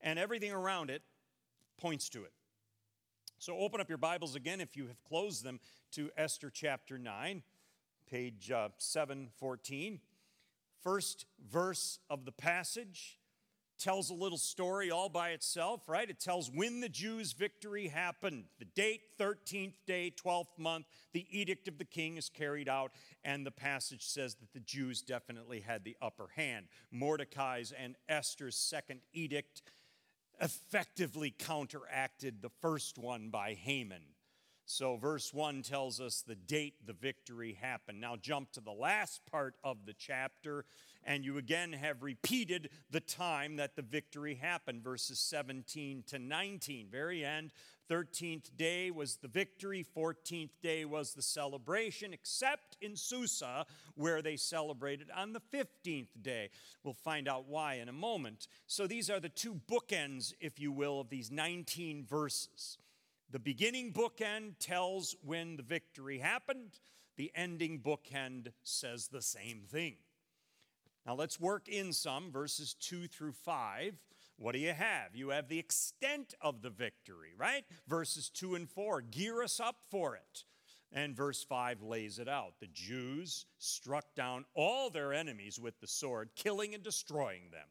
and 0.00 0.18
everything 0.18 0.52
around 0.52 0.90
it 0.90 1.02
points 1.76 2.08
to 2.10 2.22
it. 2.22 2.32
So, 3.44 3.58
open 3.58 3.78
up 3.78 3.90
your 3.90 3.98
Bibles 3.98 4.36
again 4.36 4.62
if 4.62 4.74
you 4.74 4.86
have 4.86 5.04
closed 5.04 5.44
them 5.44 5.60
to 5.92 6.08
Esther 6.16 6.48
chapter 6.48 6.96
9 6.96 7.42
page 8.10 8.50
uh, 8.50 8.70
714. 8.78 10.00
First 10.82 11.26
verse 11.46 11.98
of 12.08 12.24
the 12.24 12.32
passage 12.32 13.18
tells 13.78 14.08
a 14.08 14.14
little 14.14 14.38
story 14.38 14.90
all 14.90 15.10
by 15.10 15.32
itself, 15.32 15.90
right? 15.90 16.08
It 16.08 16.20
tells 16.20 16.50
when 16.50 16.80
the 16.80 16.88
Jews' 16.88 17.34
victory 17.34 17.88
happened. 17.88 18.44
The 18.58 18.64
date, 18.64 19.02
13th 19.20 19.74
day, 19.86 20.10
12th 20.10 20.56
month, 20.56 20.86
the 21.12 21.26
edict 21.30 21.68
of 21.68 21.76
the 21.76 21.84
king 21.84 22.16
is 22.16 22.30
carried 22.30 22.68
out, 22.68 22.92
and 23.24 23.44
the 23.44 23.50
passage 23.50 24.06
says 24.06 24.36
that 24.36 24.54
the 24.54 24.60
Jews 24.60 25.02
definitely 25.02 25.60
had 25.60 25.84
the 25.84 25.98
upper 26.00 26.28
hand. 26.34 26.64
Mordecai's 26.90 27.74
and 27.78 27.96
Esther's 28.08 28.56
second 28.56 29.00
edict 29.12 29.60
effectively 30.40 31.30
counteracted 31.30 32.42
the 32.42 32.50
first 32.60 32.98
one 32.98 33.30
by 33.30 33.54
Haman. 33.54 34.02
So, 34.66 34.96
verse 34.96 35.34
1 35.34 35.62
tells 35.62 36.00
us 36.00 36.22
the 36.22 36.34
date 36.34 36.86
the 36.86 36.94
victory 36.94 37.58
happened. 37.60 38.00
Now, 38.00 38.16
jump 38.16 38.50
to 38.52 38.60
the 38.60 38.72
last 38.72 39.20
part 39.30 39.56
of 39.62 39.84
the 39.84 39.92
chapter, 39.92 40.64
and 41.04 41.22
you 41.22 41.36
again 41.36 41.74
have 41.74 42.02
repeated 42.02 42.70
the 42.90 43.00
time 43.00 43.56
that 43.56 43.76
the 43.76 43.82
victory 43.82 44.36
happened, 44.36 44.82
verses 44.82 45.18
17 45.18 46.04
to 46.06 46.18
19. 46.18 46.88
Very 46.90 47.22
end, 47.24 47.52
13th 47.90 48.56
day 48.56 48.90
was 48.90 49.16
the 49.16 49.28
victory, 49.28 49.84
14th 49.96 50.50
day 50.62 50.84
was 50.84 51.14
the 51.14 51.22
celebration, 51.22 52.12
except 52.12 52.76
in 52.80 52.96
Susa, 52.96 53.66
where 53.94 54.22
they 54.22 54.36
celebrated 54.36 55.08
on 55.14 55.32
the 55.32 55.40
15th 55.52 56.08
day. 56.20 56.50
We'll 56.82 56.94
find 56.94 57.28
out 57.28 57.46
why 57.46 57.74
in 57.74 57.88
a 57.88 57.92
moment. 57.92 58.48
So, 58.66 58.86
these 58.86 59.10
are 59.10 59.20
the 59.20 59.28
two 59.28 59.60
bookends, 59.70 60.32
if 60.40 60.58
you 60.58 60.72
will, 60.72 61.00
of 61.00 61.10
these 61.10 61.30
19 61.30 62.04
verses. 62.04 62.78
The 63.30 63.38
beginning 63.38 63.92
bookend 63.92 64.54
tells 64.60 65.16
when 65.22 65.56
the 65.56 65.62
victory 65.62 66.18
happened, 66.18 66.78
the 67.16 67.32
ending 67.34 67.80
bookend 67.80 68.52
says 68.62 69.08
the 69.08 69.22
same 69.22 69.62
thing. 69.68 69.96
Now 71.06 71.14
let's 71.14 71.38
work 71.38 71.68
in 71.68 71.92
some 71.92 72.32
verses 72.32 72.74
2 72.74 73.08
through 73.08 73.32
5. 73.32 73.94
What 74.36 74.52
do 74.52 74.58
you 74.58 74.72
have? 74.72 75.14
You 75.14 75.30
have 75.30 75.48
the 75.48 75.58
extent 75.58 76.34
of 76.40 76.62
the 76.62 76.70
victory, 76.70 77.34
right? 77.36 77.64
Verses 77.86 78.28
2 78.30 78.54
and 78.56 78.68
4 78.68 79.02
gear 79.02 79.42
us 79.42 79.60
up 79.60 79.76
for 79.90 80.16
it. 80.16 80.44
And 80.92 81.16
verse 81.16 81.42
5 81.42 81.82
lays 81.82 82.18
it 82.18 82.28
out. 82.28 82.60
The 82.60 82.68
Jews 82.68 83.46
struck 83.58 84.14
down 84.14 84.44
all 84.54 84.90
their 84.90 85.12
enemies 85.12 85.58
with 85.58 85.80
the 85.80 85.88
sword, 85.88 86.30
killing 86.36 86.74
and 86.74 86.82
destroying 86.82 87.50
them. 87.50 87.68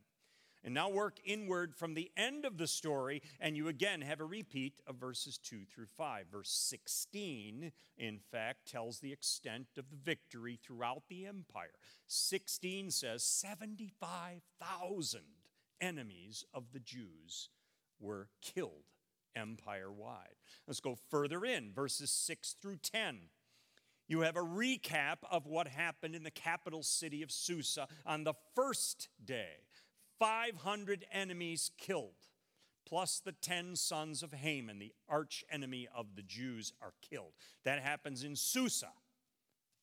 And 0.65 0.73
now 0.73 0.89
work 0.89 1.19
inward 1.25 1.75
from 1.75 1.93
the 1.93 2.09
end 2.15 2.45
of 2.45 2.57
the 2.57 2.67
story, 2.67 3.21
and 3.41 3.57
you 3.57 3.67
again 3.67 3.99
have 4.01 4.21
a 4.21 4.25
repeat 4.25 4.81
of 4.87 4.95
verses 4.95 5.37
2 5.37 5.65
through 5.65 5.87
5. 5.97 6.27
Verse 6.31 6.49
16, 6.49 7.73
in 7.97 8.19
fact, 8.31 8.71
tells 8.71 8.99
the 8.99 9.11
extent 9.11 9.67
of 9.77 9.89
the 9.89 9.97
victory 9.97 10.57
throughout 10.61 11.03
the 11.09 11.25
empire. 11.25 11.73
16 12.07 12.91
says 12.91 13.23
75,000 13.23 15.21
enemies 15.81 16.45
of 16.53 16.71
the 16.71 16.79
Jews 16.79 17.49
were 17.99 18.29
killed 18.41 18.83
empire 19.35 19.91
wide. 19.91 20.35
Let's 20.67 20.79
go 20.79 20.95
further 21.09 21.45
in, 21.45 21.71
verses 21.73 22.11
6 22.11 22.55
through 22.61 22.77
10. 22.77 23.19
You 24.07 24.21
have 24.21 24.35
a 24.35 24.41
recap 24.41 25.17
of 25.31 25.47
what 25.47 25.67
happened 25.67 26.13
in 26.13 26.23
the 26.23 26.31
capital 26.31 26.83
city 26.83 27.23
of 27.23 27.31
Susa 27.31 27.87
on 28.05 28.23
the 28.23 28.33
first 28.53 29.09
day 29.23 29.67
500 30.19 31.05
enemies 31.11 31.71
killed, 31.77 32.27
plus 32.85 33.19
the 33.19 33.31
10 33.31 33.75
sons 33.75 34.21
of 34.21 34.33
Haman, 34.33 34.79
the 34.79 34.93
arch 35.09 35.43
enemy 35.51 35.87
of 35.95 36.15
the 36.15 36.21
Jews, 36.21 36.73
are 36.81 36.93
killed. 37.01 37.33
That 37.63 37.81
happens 37.81 38.23
in 38.23 38.35
Susa 38.35 38.89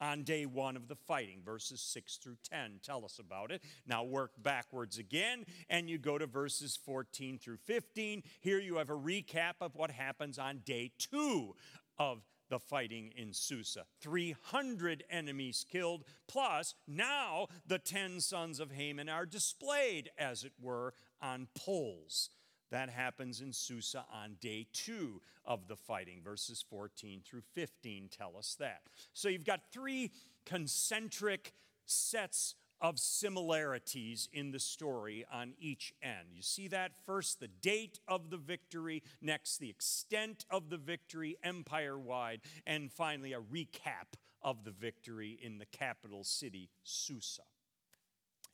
on 0.00 0.22
day 0.22 0.46
one 0.46 0.76
of 0.76 0.88
the 0.88 0.96
fighting. 0.96 1.40
Verses 1.44 1.80
6 1.80 2.16
through 2.16 2.36
10 2.50 2.80
tell 2.82 3.04
us 3.04 3.18
about 3.18 3.50
it. 3.50 3.62
Now 3.86 4.04
work 4.04 4.32
backwards 4.42 4.98
again, 4.98 5.44
and 5.68 5.88
you 5.88 5.98
go 5.98 6.18
to 6.18 6.26
verses 6.26 6.78
14 6.84 7.38
through 7.38 7.58
15. 7.58 8.22
Here 8.40 8.58
you 8.58 8.76
have 8.76 8.90
a 8.90 8.96
recap 8.96 9.54
of 9.60 9.76
what 9.76 9.90
happens 9.90 10.38
on 10.38 10.62
day 10.64 10.92
two 10.98 11.54
of 11.98 12.22
the 12.48 12.58
fighting 12.58 13.12
in 13.16 13.32
Susa. 13.32 13.84
300 14.00 15.04
enemies 15.08 15.64
killed, 15.70 16.04
plus 16.26 16.74
now 16.86 17.46
the 17.66 17.78
10 17.78 18.20
sons 18.20 18.60
of 18.60 18.72
Haman 18.72 19.08
are 19.08 19.24
displayed, 19.24 20.10
as 20.18 20.44
it 20.44 20.52
were, 20.60 20.92
on 21.22 21.46
poles. 21.54 22.30
That 22.70 22.90
happens 22.90 23.40
in 23.40 23.52
Susa 23.52 24.04
on 24.12 24.36
day 24.40 24.66
two 24.72 25.20
of 25.44 25.66
the 25.68 25.76
fighting. 25.76 26.20
Verses 26.22 26.64
14 26.68 27.22
through 27.24 27.42
15 27.52 28.08
tell 28.16 28.36
us 28.38 28.56
that. 28.60 28.82
So 29.12 29.28
you've 29.28 29.44
got 29.44 29.60
three 29.72 30.12
concentric 30.44 31.52
sets 31.86 32.54
of 32.80 32.98
similarities 32.98 34.28
in 34.32 34.52
the 34.52 34.58
story 34.58 35.24
on 35.30 35.52
each 35.60 35.92
end. 36.02 36.28
You 36.32 36.42
see 36.42 36.68
that? 36.68 36.92
First, 37.04 37.40
the 37.40 37.48
date 37.48 38.00
of 38.08 38.30
the 38.30 38.38
victory, 38.38 39.02
next, 39.20 39.58
the 39.58 39.68
extent 39.68 40.46
of 40.50 40.70
the 40.70 40.78
victory 40.78 41.36
empire 41.44 41.98
wide, 41.98 42.40
and 42.66 42.90
finally, 42.90 43.34
a 43.34 43.40
recap 43.40 44.16
of 44.42 44.64
the 44.64 44.70
victory 44.70 45.38
in 45.42 45.58
the 45.58 45.66
capital 45.66 46.24
city, 46.24 46.70
Susa. 46.82 47.42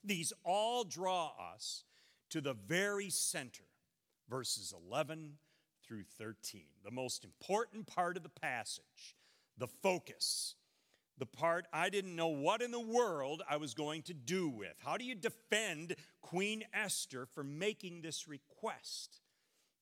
These 0.02 0.32
all 0.44 0.82
draw 0.82 1.32
us 1.54 1.84
to 2.30 2.40
the 2.40 2.54
very 2.54 3.10
center, 3.10 3.64
verses 4.28 4.74
11 4.90 5.34
through 5.86 6.04
13, 6.18 6.62
the 6.84 6.90
most 6.90 7.24
important 7.24 7.86
part 7.86 8.16
of 8.16 8.22
the 8.22 8.28
passage, 8.28 9.16
the 9.56 9.68
focus 9.68 10.54
the 11.18 11.26
part 11.26 11.66
I 11.72 11.88
didn't 11.88 12.14
know 12.14 12.28
what 12.28 12.62
in 12.62 12.70
the 12.70 12.80
world 12.80 13.42
I 13.48 13.56
was 13.56 13.74
going 13.74 14.02
to 14.02 14.14
do 14.14 14.48
with. 14.48 14.74
How 14.84 14.96
do 14.96 15.04
you 15.04 15.14
defend 15.14 15.96
Queen 16.20 16.64
Esther 16.74 17.26
for 17.26 17.42
making 17.42 18.02
this 18.02 18.28
request? 18.28 19.20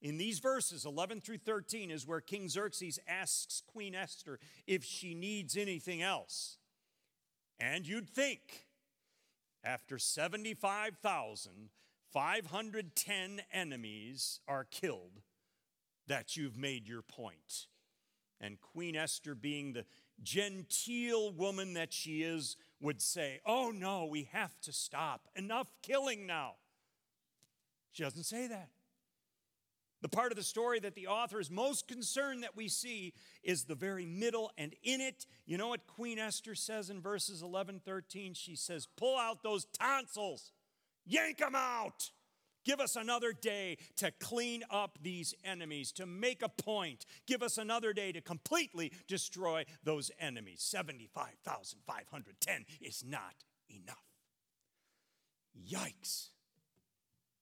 In 0.01 0.19
these 0.19 0.39
verses, 0.39 0.85
11 0.85 1.23
through 1.23 1.39
13, 1.39 1.91
is 1.91 2.07
where 2.07 2.21
King 2.21 2.49
Xerxes 2.49 2.99
asks 3.09 3.63
Queen 3.67 3.95
Esther 3.95 4.39
if 4.67 4.85
she 4.85 5.15
needs 5.15 5.57
anything 5.57 6.03
else. 6.03 6.59
And 7.59 7.87
you'd 7.87 8.11
think, 8.11 8.67
after 9.65 9.99
75,510 12.15 13.43
enemies 13.53 14.39
are 14.47 14.65
killed, 14.71 15.21
that 16.07 16.37
you've 16.37 16.57
made 16.57 16.87
your 16.87 17.03
point. 17.03 17.67
And 18.41 18.61
Queen 18.61 18.95
Esther, 18.95 19.35
being 19.35 19.73
the 19.73 19.85
genteel 20.23 21.33
woman 21.33 21.75
that 21.75 21.93
she 21.93 22.23
is, 22.23 22.57
would 22.81 23.03
say, 23.03 23.41
Oh 23.45 23.73
no, 23.75 24.05
we 24.05 24.29
have 24.33 24.61
to 24.61 24.73
stop. 24.73 25.27
Enough 25.35 25.67
killing 25.83 26.25
now. 26.25 26.53
She 27.91 28.05
doesn't 28.05 28.25
say 28.25 28.47
that. 28.47 28.69
The 30.01 30.09
part 30.09 30.31
of 30.31 30.37
the 30.37 30.45
story 30.45 30.79
that 30.81 30.95
the 30.95 31.09
author 31.09 31.41
is 31.41 31.51
most 31.51 31.89
concerned 31.89 32.45
that 32.45 32.55
we 32.55 32.69
see 32.69 33.15
is 33.43 33.65
the 33.65 33.75
very 33.75 34.07
middle, 34.07 34.53
and 34.57 34.75
in 34.85 35.01
it, 35.01 35.27
you 35.47 35.57
know 35.57 35.69
what 35.69 35.87
Queen 35.87 36.19
Esther 36.21 36.55
says 36.55 36.91
in 36.91 37.01
verses 37.01 37.43
11 37.43 37.81
13? 37.85 38.35
She 38.35 38.55
says, 38.55 38.87
Pull 38.97 39.17
out 39.17 39.43
those 39.43 39.65
tonsils, 39.65 40.53
yank 41.07 41.39
them 41.39 41.55
out. 41.55 42.11
Give 42.65 42.81
us 42.81 42.97
another 42.97 43.33
day 43.33 43.79
to 43.97 44.11
clean 44.11 44.65
up 44.71 44.99
these 45.03 45.35
enemies, 45.45 45.93
to 45.93 46.07
make 46.07 46.41
a 46.43 46.49
point. 46.49 47.05
Give 47.27 47.43
us 47.43 47.59
another 47.59 47.93
day 47.93 48.11
to 48.13 48.23
completely 48.23 48.91
destroy 49.07 49.67
those 49.83 50.11
enemies. 50.19 50.63
75,510 50.63 52.65
is 52.81 53.05
not 53.07 53.45
enough. 53.69 53.99
Yikes. 55.71 56.31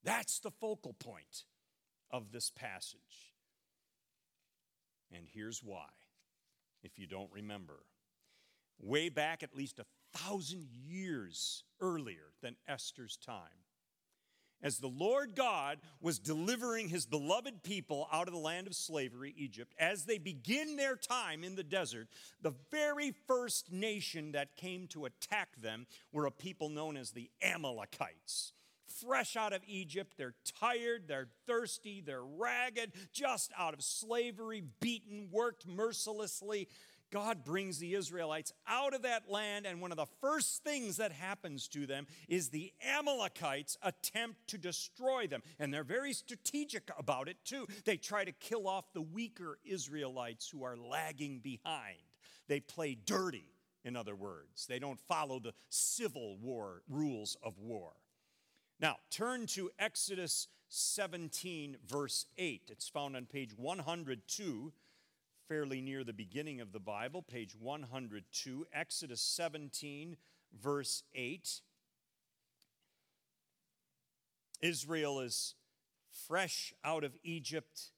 That's 0.03 0.41
the 0.41 0.51
focal 0.51 0.95
point 0.95 1.45
of 2.11 2.33
this 2.33 2.51
passage. 2.51 3.31
And 5.15 5.29
here's 5.33 5.63
why, 5.63 5.87
if 6.83 6.99
you 6.99 7.07
don't 7.07 7.31
remember. 7.33 7.85
Way 8.81 9.09
back 9.09 9.45
at 9.45 9.55
least 9.55 9.79
a 9.79 9.85
thousand 10.13 10.69
years 10.87 11.65
earlier 11.81 12.33
than 12.43 12.57
Esther's 12.69 13.17
time, 13.17 13.63
as 14.63 14.79
the 14.79 14.89
Lord 14.89 15.35
God 15.35 15.79
was 16.01 16.19
delivering 16.21 16.89
his 16.89 17.05
beloved 17.05 17.63
people 17.65 18.07
out 18.13 18.29
of 18.29 18.35
the 18.35 18.41
land 18.41 18.69
of 18.69 18.75
slavery, 18.75 19.35
Egypt, 19.37 19.75
as 19.79 20.05
they 20.05 20.19
begin 20.19 20.77
their 20.77 20.95
time 20.95 21.43
in 21.43 21.57
the 21.57 21.65
desert, 21.65 22.07
the 22.41 22.55
very 22.71 23.13
first 23.27 23.73
nation 23.73 24.33
that 24.33 24.57
came 24.57 24.87
to 24.89 25.05
attack 25.05 25.49
them 25.61 25.87
were 26.13 26.27
a 26.27 26.31
people 26.31 26.69
known 26.69 26.97
as 26.97 27.11
the 27.11 27.29
Amalekites. 27.43 28.53
Fresh 28.87 29.37
out 29.37 29.53
of 29.53 29.63
Egypt, 29.67 30.15
they're 30.17 30.35
tired, 30.61 31.09
they're 31.09 31.29
thirsty, 31.47 32.01
they're 32.01 32.23
ragged, 32.23 32.93
just 33.13 33.51
out 33.59 33.75
of 33.75 33.83
slavery, 33.83 34.63
beaten, 34.81 35.29
worked 35.33 35.67
mercilessly. 35.67 36.69
God 37.13 37.45
brings 37.45 37.79
the 37.79 37.95
Israelites 37.95 38.53
out 38.67 38.95
of 38.95 39.03
that 39.03 39.31
land, 39.31 39.67
and 39.67 39.81
one 39.81 39.93
of 39.93 39.99
the 39.99 40.07
first 40.21 40.65
things 40.65 40.97
that 40.97 41.13
happens 41.13 41.69
to 41.69 41.87
them 41.87 42.07
is 42.27 42.49
the 42.49 42.73
Amalekites 42.99 43.77
attempt 43.83 44.49
to 44.49 44.59
destroy 44.59 45.27
them. 45.27 45.43
And 45.61 45.73
they're 45.73 45.85
very 45.85 46.15
strategic 46.15 46.91
about 46.99 47.29
it, 47.29 47.37
too. 47.45 47.69
They 47.85 47.99
try 47.99 48.25
to 48.25 48.33
kill 48.33 48.67
off 48.67 48.93
the 48.95 49.03
weaker 49.03 49.59
Israelites 49.63 50.49
who 50.49 50.65
are 50.65 50.77
lagging 50.77 51.41
behind. 51.41 51.99
They 52.49 52.61
play 52.61 52.95
dirty, 52.95 53.45
in 53.85 53.95
other 53.95 54.17
words. 54.17 54.67
They 54.67 54.79
don't 54.79 54.99
follow 55.01 55.39
the 55.39 55.53
civil 55.69 56.39
war 56.39 56.83
rules 56.89 57.37
of 57.43 57.59
war. 57.59 57.93
Now, 58.81 58.97
turn 59.11 59.47
to 59.49 59.71
Exodus 59.79 60.49
17, 60.69 61.77
verse 61.87 62.25
8. 62.39 62.71
It's 62.73 62.89
found 62.89 63.17
on 63.17 63.27
page 63.27 63.53
102 63.55 64.73
fairly 65.49 65.81
near 65.81 66.05
the 66.05 66.13
beginning 66.13 66.61
of 66.61 66.73
the 66.73 66.81
Bible, 66.81 67.23
page 67.23 67.55
102, 67.59 68.67
Exodus 68.73 69.21
17, 69.21 70.17
verse 70.61 71.03
8. 71.15 71.61
Israel 74.61 75.21
is 75.21 75.55
fresh 76.27 76.73
out 76.85 77.05
of 77.05 77.17
Egypt, 77.25 77.91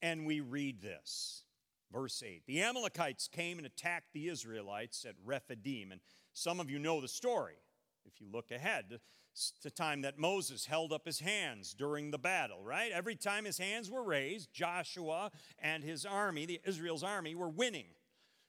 and 0.00 0.26
we 0.26 0.40
read 0.40 0.82
this. 0.82 1.44
Verse 1.92 2.22
8 2.24 2.42
The 2.46 2.62
Amalekites 2.62 3.28
came 3.28 3.58
and 3.58 3.66
attacked 3.66 4.12
the 4.12 4.28
Israelites 4.28 5.04
at 5.04 5.14
Rephidim. 5.24 5.92
And 5.92 6.00
some 6.32 6.58
of 6.58 6.70
you 6.70 6.78
know 6.78 7.00
the 7.00 7.08
story. 7.08 7.56
If 8.04 8.20
you 8.20 8.26
look 8.32 8.50
ahead, 8.50 8.98
it's 9.32 9.52
the 9.62 9.70
time 9.70 10.02
that 10.02 10.18
Moses 10.18 10.66
held 10.66 10.92
up 10.92 11.06
his 11.06 11.20
hands 11.20 11.72
during 11.72 12.10
the 12.10 12.18
battle, 12.18 12.62
right? 12.62 12.92
Every 12.92 13.16
time 13.16 13.46
his 13.46 13.56
hands 13.56 13.90
were 13.90 14.02
raised, 14.02 14.52
Joshua 14.52 15.30
and 15.58 15.82
his 15.82 16.04
army, 16.04 16.44
the 16.44 16.60
Israel's 16.64 17.02
army, 17.02 17.34
were 17.34 17.48
winning. 17.48 17.86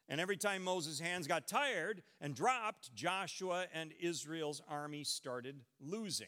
And 0.09 0.19
every 0.19 0.35
time 0.35 0.61
Moses' 0.61 0.99
hands 0.99 1.25
got 1.25 1.47
tired 1.47 2.03
and 2.19 2.35
dropped, 2.35 2.93
Joshua 2.93 3.67
and 3.73 3.93
Israel's 3.97 4.61
army 4.69 5.05
started 5.05 5.61
losing. 5.79 6.27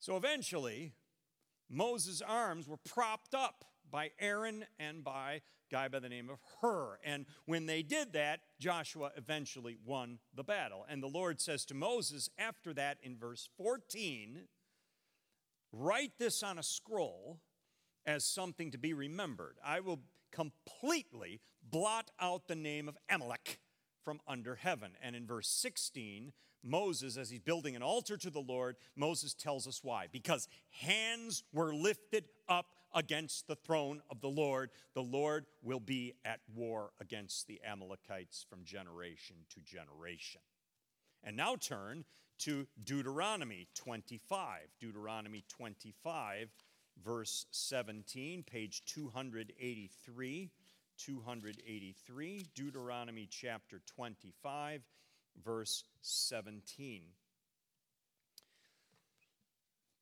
So 0.00 0.16
eventually, 0.16 0.92
Moses' 1.70 2.20
arms 2.20 2.68
were 2.68 2.76
propped 2.76 3.34
up 3.34 3.64
by 3.90 4.10
Aaron 4.18 4.64
and 4.78 5.04
by 5.04 5.42
guy 5.70 5.88
by 5.88 5.98
the 5.98 6.08
name 6.08 6.30
of 6.30 6.38
Hur. 6.60 6.98
And 7.04 7.26
when 7.46 7.66
they 7.66 7.82
did 7.82 8.12
that, 8.12 8.40
Joshua 8.60 9.10
eventually 9.16 9.76
won 9.84 10.18
the 10.34 10.44
battle. 10.44 10.86
And 10.88 11.02
the 11.02 11.08
Lord 11.08 11.40
says 11.40 11.64
to 11.66 11.74
Moses 11.74 12.28
after 12.38 12.72
that 12.74 12.98
in 13.02 13.16
verse 13.16 13.48
14, 13.56 14.42
write 15.72 16.12
this 16.18 16.42
on 16.42 16.58
a 16.58 16.62
scroll 16.62 17.40
as 18.06 18.24
something 18.24 18.70
to 18.70 18.78
be 18.78 18.92
remembered. 18.92 19.56
I 19.64 19.80
will 19.80 20.00
completely 20.30 21.40
blot 21.62 22.10
out 22.20 22.48
the 22.48 22.54
name 22.54 22.88
of 22.88 22.96
Amalek 23.08 23.60
from 24.04 24.20
under 24.28 24.56
heaven. 24.56 24.92
And 25.02 25.16
in 25.16 25.26
verse 25.26 25.48
16, 25.48 26.32
Moses, 26.62 27.16
as 27.16 27.30
he's 27.30 27.40
building 27.40 27.76
an 27.76 27.82
altar 27.82 28.16
to 28.16 28.30
the 28.30 28.40
Lord, 28.40 28.76
Moses 28.96 29.34
tells 29.34 29.66
us 29.66 29.80
why. 29.82 30.06
Because 30.10 30.48
hands 30.70 31.42
were 31.52 31.74
lifted 31.74 32.26
up 32.48 32.66
against 32.94 33.46
the 33.46 33.56
throne 33.56 34.02
of 34.10 34.20
the 34.20 34.28
Lord. 34.28 34.70
The 34.94 35.02
Lord 35.02 35.46
will 35.62 35.80
be 35.80 36.14
at 36.24 36.40
war 36.54 36.90
against 37.00 37.46
the 37.46 37.60
Amalekites 37.66 38.44
from 38.48 38.64
generation 38.64 39.36
to 39.50 39.60
generation. 39.60 40.40
And 41.22 41.36
now 41.36 41.56
turn 41.56 42.04
to 42.40 42.66
Deuteronomy 42.82 43.68
25. 43.74 44.60
Deuteronomy 44.80 45.44
25, 45.48 46.50
verse 47.02 47.46
17, 47.50 48.42
page 48.42 48.82
283. 48.86 50.50
283, 50.96 52.46
Deuteronomy 52.54 53.28
chapter 53.28 53.80
25, 53.86 54.82
verse 55.44 55.84
17. 56.02 57.02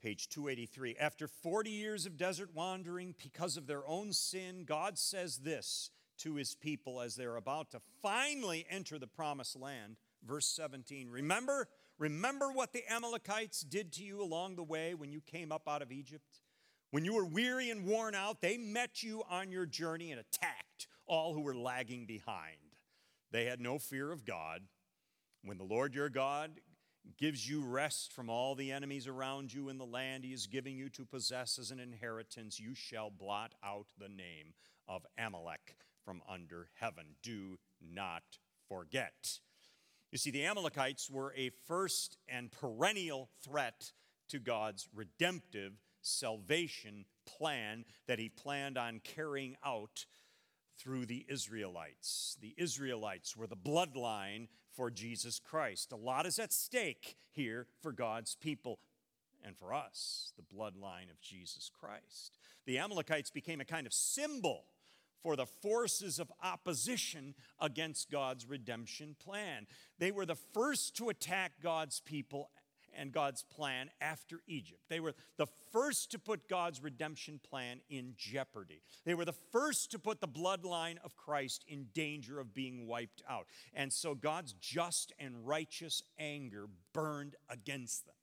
Page 0.02 0.28
283. 0.30 0.96
After 0.98 1.28
40 1.28 1.70
years 1.70 2.06
of 2.06 2.16
desert 2.16 2.50
wandering 2.54 3.14
because 3.22 3.56
of 3.56 3.68
their 3.68 3.86
own 3.86 4.12
sin, 4.12 4.64
God 4.64 4.98
says 4.98 5.38
this 5.38 5.90
to 6.18 6.34
his 6.34 6.56
people 6.56 7.00
as 7.00 7.14
they're 7.14 7.36
about 7.36 7.70
to 7.70 7.80
finally 8.02 8.66
enter 8.68 8.98
the 8.98 9.06
promised 9.06 9.56
land. 9.56 9.96
Verse 10.26 10.46
17. 10.46 11.08
Remember, 11.08 11.68
remember 11.98 12.50
what 12.50 12.72
the 12.72 12.82
Amalekites 12.90 13.60
did 13.60 13.92
to 13.92 14.02
you 14.02 14.20
along 14.20 14.56
the 14.56 14.64
way 14.64 14.94
when 14.94 15.12
you 15.12 15.20
came 15.20 15.52
up 15.52 15.68
out 15.68 15.82
of 15.82 15.92
Egypt? 15.92 16.40
When 16.90 17.04
you 17.04 17.14
were 17.14 17.24
weary 17.24 17.70
and 17.70 17.86
worn 17.86 18.16
out, 18.16 18.40
they 18.40 18.56
met 18.58 19.04
you 19.04 19.22
on 19.30 19.52
your 19.52 19.66
journey 19.66 20.10
and 20.10 20.20
attacked 20.20 20.88
all 21.06 21.32
who 21.32 21.42
were 21.42 21.54
lagging 21.54 22.06
behind. 22.06 22.56
They 23.30 23.44
had 23.44 23.60
no 23.60 23.78
fear 23.78 24.10
of 24.10 24.24
God. 24.24 24.62
When 25.44 25.58
the 25.58 25.64
Lord 25.64 25.94
your 25.94 26.08
God 26.08 26.50
gives 27.16 27.48
you 27.48 27.64
rest 27.64 28.12
from 28.12 28.28
all 28.28 28.54
the 28.54 28.72
enemies 28.72 29.06
around 29.06 29.52
you 29.52 29.68
in 29.68 29.78
the 29.78 29.86
land 29.86 30.24
he 30.24 30.32
is 30.32 30.46
giving 30.46 30.76
you 30.76 30.88
to 30.90 31.04
possess 31.04 31.58
as 31.58 31.70
an 31.70 31.80
inheritance, 31.80 32.60
you 32.60 32.74
shall 32.74 33.10
blot 33.10 33.54
out 33.64 33.86
the 33.98 34.08
name 34.08 34.54
of 34.88 35.06
Amalek 35.18 35.76
from 36.04 36.22
under 36.28 36.68
heaven. 36.80 37.04
Do 37.22 37.58
not 37.80 38.22
forget. 38.68 39.38
You 40.10 40.18
see, 40.18 40.30
the 40.30 40.44
Amalekites 40.44 41.10
were 41.10 41.32
a 41.36 41.50
first 41.66 42.18
and 42.28 42.50
perennial 42.50 43.30
threat 43.42 43.92
to 44.28 44.38
God's 44.38 44.88
redemptive 44.94 45.72
salvation 46.02 47.04
plan 47.26 47.84
that 48.06 48.18
he 48.18 48.28
planned 48.28 48.76
on 48.76 49.00
carrying 49.04 49.56
out 49.64 50.04
through 50.78 51.06
the 51.06 51.24
Israelites. 51.28 52.36
The 52.40 52.54
Israelites 52.56 53.36
were 53.36 53.46
the 53.46 53.56
bloodline 53.56 54.48
for 54.74 54.90
Jesus 54.90 55.38
Christ. 55.38 55.92
A 55.92 55.96
lot 55.96 56.26
is 56.26 56.38
at 56.38 56.52
stake 56.52 57.16
here 57.30 57.66
for 57.80 57.92
God's 57.92 58.34
people 58.34 58.78
and 59.44 59.56
for 59.56 59.74
us, 59.74 60.32
the 60.36 60.56
bloodline 60.56 61.10
of 61.10 61.20
Jesus 61.20 61.70
Christ. 61.80 62.38
The 62.64 62.78
Amalekites 62.78 63.30
became 63.30 63.60
a 63.60 63.64
kind 63.64 63.86
of 63.86 63.92
symbol 63.92 64.64
for 65.22 65.36
the 65.36 65.46
forces 65.46 66.18
of 66.18 66.32
opposition 66.42 67.34
against 67.60 68.10
God's 68.10 68.46
redemption 68.46 69.14
plan. 69.22 69.66
They 69.98 70.10
were 70.10 70.26
the 70.26 70.34
first 70.34 70.96
to 70.96 71.08
attack 71.08 71.52
God's 71.62 72.00
people 72.00 72.50
and 72.96 73.12
God's 73.12 73.42
plan 73.42 73.90
after 74.00 74.40
Egypt. 74.46 74.80
They 74.88 75.00
were 75.00 75.14
the 75.36 75.46
first 75.72 76.10
to 76.12 76.18
put 76.18 76.48
God's 76.48 76.82
redemption 76.82 77.40
plan 77.42 77.80
in 77.88 78.14
jeopardy. 78.16 78.82
They 79.04 79.14
were 79.14 79.24
the 79.24 79.32
first 79.32 79.90
to 79.92 79.98
put 79.98 80.20
the 80.20 80.28
bloodline 80.28 80.96
of 81.04 81.16
Christ 81.16 81.64
in 81.66 81.86
danger 81.94 82.40
of 82.40 82.54
being 82.54 82.86
wiped 82.86 83.22
out. 83.28 83.46
And 83.74 83.92
so 83.92 84.14
God's 84.14 84.54
just 84.54 85.12
and 85.18 85.46
righteous 85.46 86.02
anger 86.18 86.66
burned 86.92 87.36
against 87.48 88.06
them, 88.06 88.14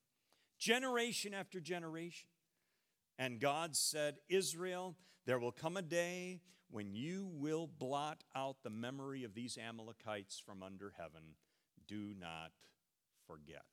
generation 0.58 1.34
after 1.34 1.60
generation. 1.60 2.28
And 3.18 3.40
God 3.40 3.76
said, 3.76 4.20
Israel, 4.30 4.96
there 5.26 5.40
will 5.40 5.52
come 5.52 5.76
a 5.76 5.82
day 5.82 6.42
when 6.72 6.94
you 6.94 7.30
will 7.34 7.68
blot 7.68 8.24
out 8.36 8.58
the 8.64 8.70
memory 8.70 9.24
of 9.24 9.34
these 9.34 9.58
Amalekites 9.58 10.42
from 10.44 10.64
under 10.64 10.94
heaven. 10.98 11.36
Do 11.88 12.14
not 12.20 12.52
forget. 13.28 13.66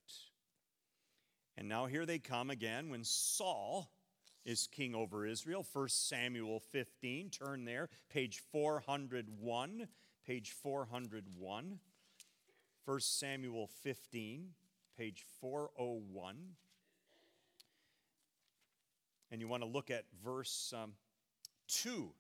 And 1.58 1.68
now 1.68 1.86
here 1.86 2.04
they 2.04 2.18
come 2.18 2.50
again 2.50 2.90
when 2.90 3.04
Saul 3.04 3.90
is 4.44 4.68
king 4.70 4.94
over 4.94 5.26
Israel. 5.26 5.66
1 5.72 5.88
Samuel 5.88 6.60
15, 6.60 7.30
turn 7.30 7.64
there, 7.64 7.88
page 8.10 8.42
401. 8.52 9.88
Page 10.26 10.50
401. 10.62 11.78
1 12.84 13.00
Samuel 13.00 13.68
15, 13.82 14.48
page 14.96 15.24
401. 15.40 16.36
And 19.30 19.40
you 19.40 19.48
want 19.48 19.62
to 19.62 19.68
look 19.68 19.90
at 19.90 20.04
verse 20.24 20.72
um, 20.76 20.92
2. 21.68 22.10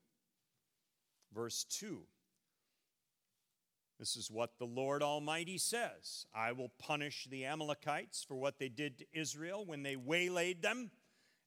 Verse 1.34 1.64
2. 1.64 2.00
This 3.98 4.16
is 4.16 4.30
what 4.30 4.58
the 4.58 4.66
Lord 4.66 5.02
Almighty 5.02 5.58
says 5.58 6.26
I 6.34 6.52
will 6.52 6.70
punish 6.78 7.26
the 7.30 7.46
Amalekites 7.46 8.24
for 8.26 8.36
what 8.36 8.58
they 8.58 8.68
did 8.68 8.98
to 8.98 9.06
Israel 9.12 9.64
when 9.64 9.82
they 9.82 9.96
waylaid 9.96 10.62
them 10.62 10.90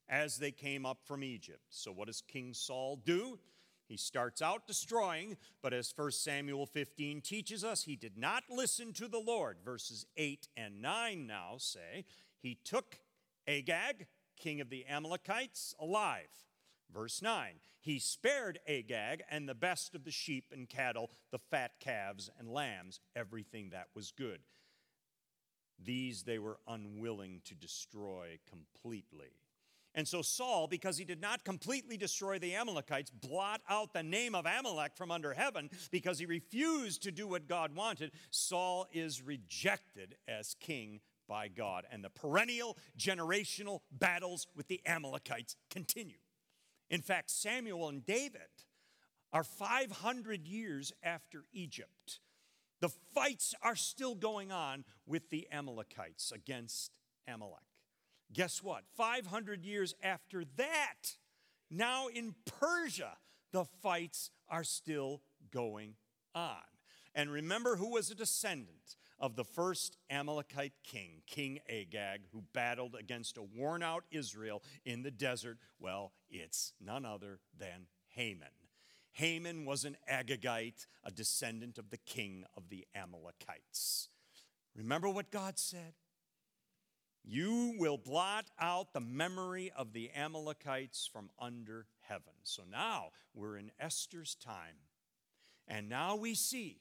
as 0.08 0.38
they 0.38 0.52
came 0.52 0.86
up 0.86 1.00
from 1.06 1.24
Egypt. 1.24 1.64
So, 1.70 1.92
what 1.92 2.08
does 2.08 2.22
King 2.22 2.54
Saul 2.54 3.00
do? 3.06 3.40
He 3.88 3.98
starts 3.98 4.42
out 4.42 4.68
destroying, 4.68 5.38
but 5.64 5.74
as 5.74 5.94
1 5.96 6.12
Samuel 6.12 6.68
15 6.68 7.22
teaches 7.22 7.64
us, 7.64 7.84
he 7.84 7.96
did 7.96 8.18
not 8.18 8.44
listen 8.50 8.94
to 8.94 9.08
the 9.08 9.20
Lord. 9.20 9.58
Verses 9.66 10.06
8 10.16 10.48
and 10.56 10.82
9 10.82 11.26
now 11.26 11.56
say, 11.58 12.06
He 12.40 12.58
took 12.64 13.00
Agag, 13.48 14.06
king 14.38 14.62
of 14.62 14.70
the 14.70 14.86
Amalekites, 14.86 15.74
alive 15.80 16.49
Verse 16.94 17.22
9 17.22 17.54
He 17.80 18.00
spared 18.00 18.60
Agag 18.68 19.24
and 19.30 19.48
the 19.48 19.56
best 19.56 19.96
of 19.96 20.04
the 20.04 20.12
sheep 20.12 20.46
and 20.52 20.68
cattle, 20.68 21.12
the 21.32 21.40
fat 21.40 21.74
calves 21.80 22.30
and 22.40 22.52
lambs, 22.52 23.00
everything 23.16 23.70
that 23.72 23.88
was 23.96 24.12
good. 24.12 24.40
These 25.82 26.24
they 26.24 26.40
were 26.40 26.60
unwilling 26.68 27.42
to 27.46 27.56
destroy 27.56 28.40
completely. 28.50 29.32
And 29.96 30.08
so 30.08 30.22
Saul, 30.22 30.68
because 30.68 30.98
he 30.98 31.06
did 31.06 31.20
not 31.20 31.44
completely 31.44 31.98
destroy 31.98 32.38
the 32.38 32.56
Amalekites, 32.56 33.10
blot 33.10 33.62
out 33.68 33.94
the 33.94 34.04
name 34.04 34.36
of 34.36 34.46
Amalek 34.46 34.96
from 34.96 35.10
under 35.10 35.34
heaven 35.34 35.70
because 35.90 36.20
he 36.20 36.26
refused 36.26 37.02
to 37.04 37.12
do 37.12 37.28
what 37.28 37.48
God 37.48 37.76
wanted, 37.76 38.12
Saul 38.30 38.88
is 38.94 39.22
rejected 39.22 40.16
as 40.28 40.56
king 40.60 41.00
by 41.28 41.48
God. 41.48 41.86
And 41.92 42.04
the 42.04 42.10
perennial 42.10 42.78
generational 42.98 43.80
battles 43.92 44.48
with 44.56 44.68
the 44.68 44.82
Amalekites 44.86 45.56
continue. 45.72 46.18
In 46.90 47.02
fact, 47.02 47.30
Samuel 47.30 47.88
and 47.88 48.06
David 48.06 48.66
are 49.32 49.44
500 49.44 50.48
years 50.48 50.92
after 51.04 51.46
Egypt. 51.54 52.20
The 52.82 52.90
fights 52.90 53.54
are 53.62 53.76
still 53.76 54.16
going 54.16 54.52
on 54.52 54.86
with 55.06 55.30
the 55.30 55.48
Amalekites 55.52 56.32
against 56.32 56.92
Amalek. 57.28 57.60
Guess 58.32 58.64
what? 58.64 58.84
500 58.96 59.66
years 59.66 59.96
after 60.04 60.44
that, 60.58 61.18
now 61.70 62.08
in 62.08 62.36
Persia, 62.46 63.18
the 63.52 63.66
fights 63.66 64.32
are 64.48 64.64
still 64.64 65.22
going 65.52 65.96
on. 66.34 66.62
And 67.14 67.32
remember 67.32 67.76
who 67.76 67.92
was 67.92 68.10
a 68.10 68.16
descendant 68.16 68.98
of 69.20 69.36
the 69.36 69.44
first 69.44 69.98
Amalekite 70.10 70.74
king, 70.84 71.22
King 71.28 71.60
Agag, 71.70 72.22
who 72.32 72.44
battled 72.54 72.96
against 72.96 73.38
a 73.38 73.44
worn 73.44 73.84
out 73.84 74.06
Israel 74.12 74.64
in 74.86 75.04
the 75.04 75.12
desert? 75.12 75.58
Well, 75.80 76.14
it's 76.30 76.74
none 76.80 77.06
other 77.06 77.40
than 77.58 77.88
Haman. 78.10 78.48
Haman 79.12 79.66
was 79.66 79.86
an 79.86 79.98
Agagite, 80.10 80.86
a 81.04 81.12
descendant 81.12 81.78
of 81.78 81.90
the 81.90 81.98
king 81.98 82.46
of 82.56 82.70
the 82.70 82.86
Amalekites. 82.96 84.10
Remember 84.76 85.10
what 85.10 85.32
God 85.32 85.58
said? 85.60 85.94
You 87.26 87.76
will 87.78 87.98
blot 87.98 88.46
out 88.60 88.94
the 88.94 89.02
memory 89.02 89.72
of 89.76 89.94
the 89.94 90.10
Amalekites 90.16 91.10
from 91.12 91.30
under 91.38 91.86
heaven. 92.08 92.34
So 92.44 92.64
now 92.70 93.10
we're 93.34 93.58
in 93.58 93.72
Esther's 93.80 94.36
time. 94.36 94.78
And 95.68 95.90
now 95.90 96.16
we 96.16 96.34
see 96.34 96.80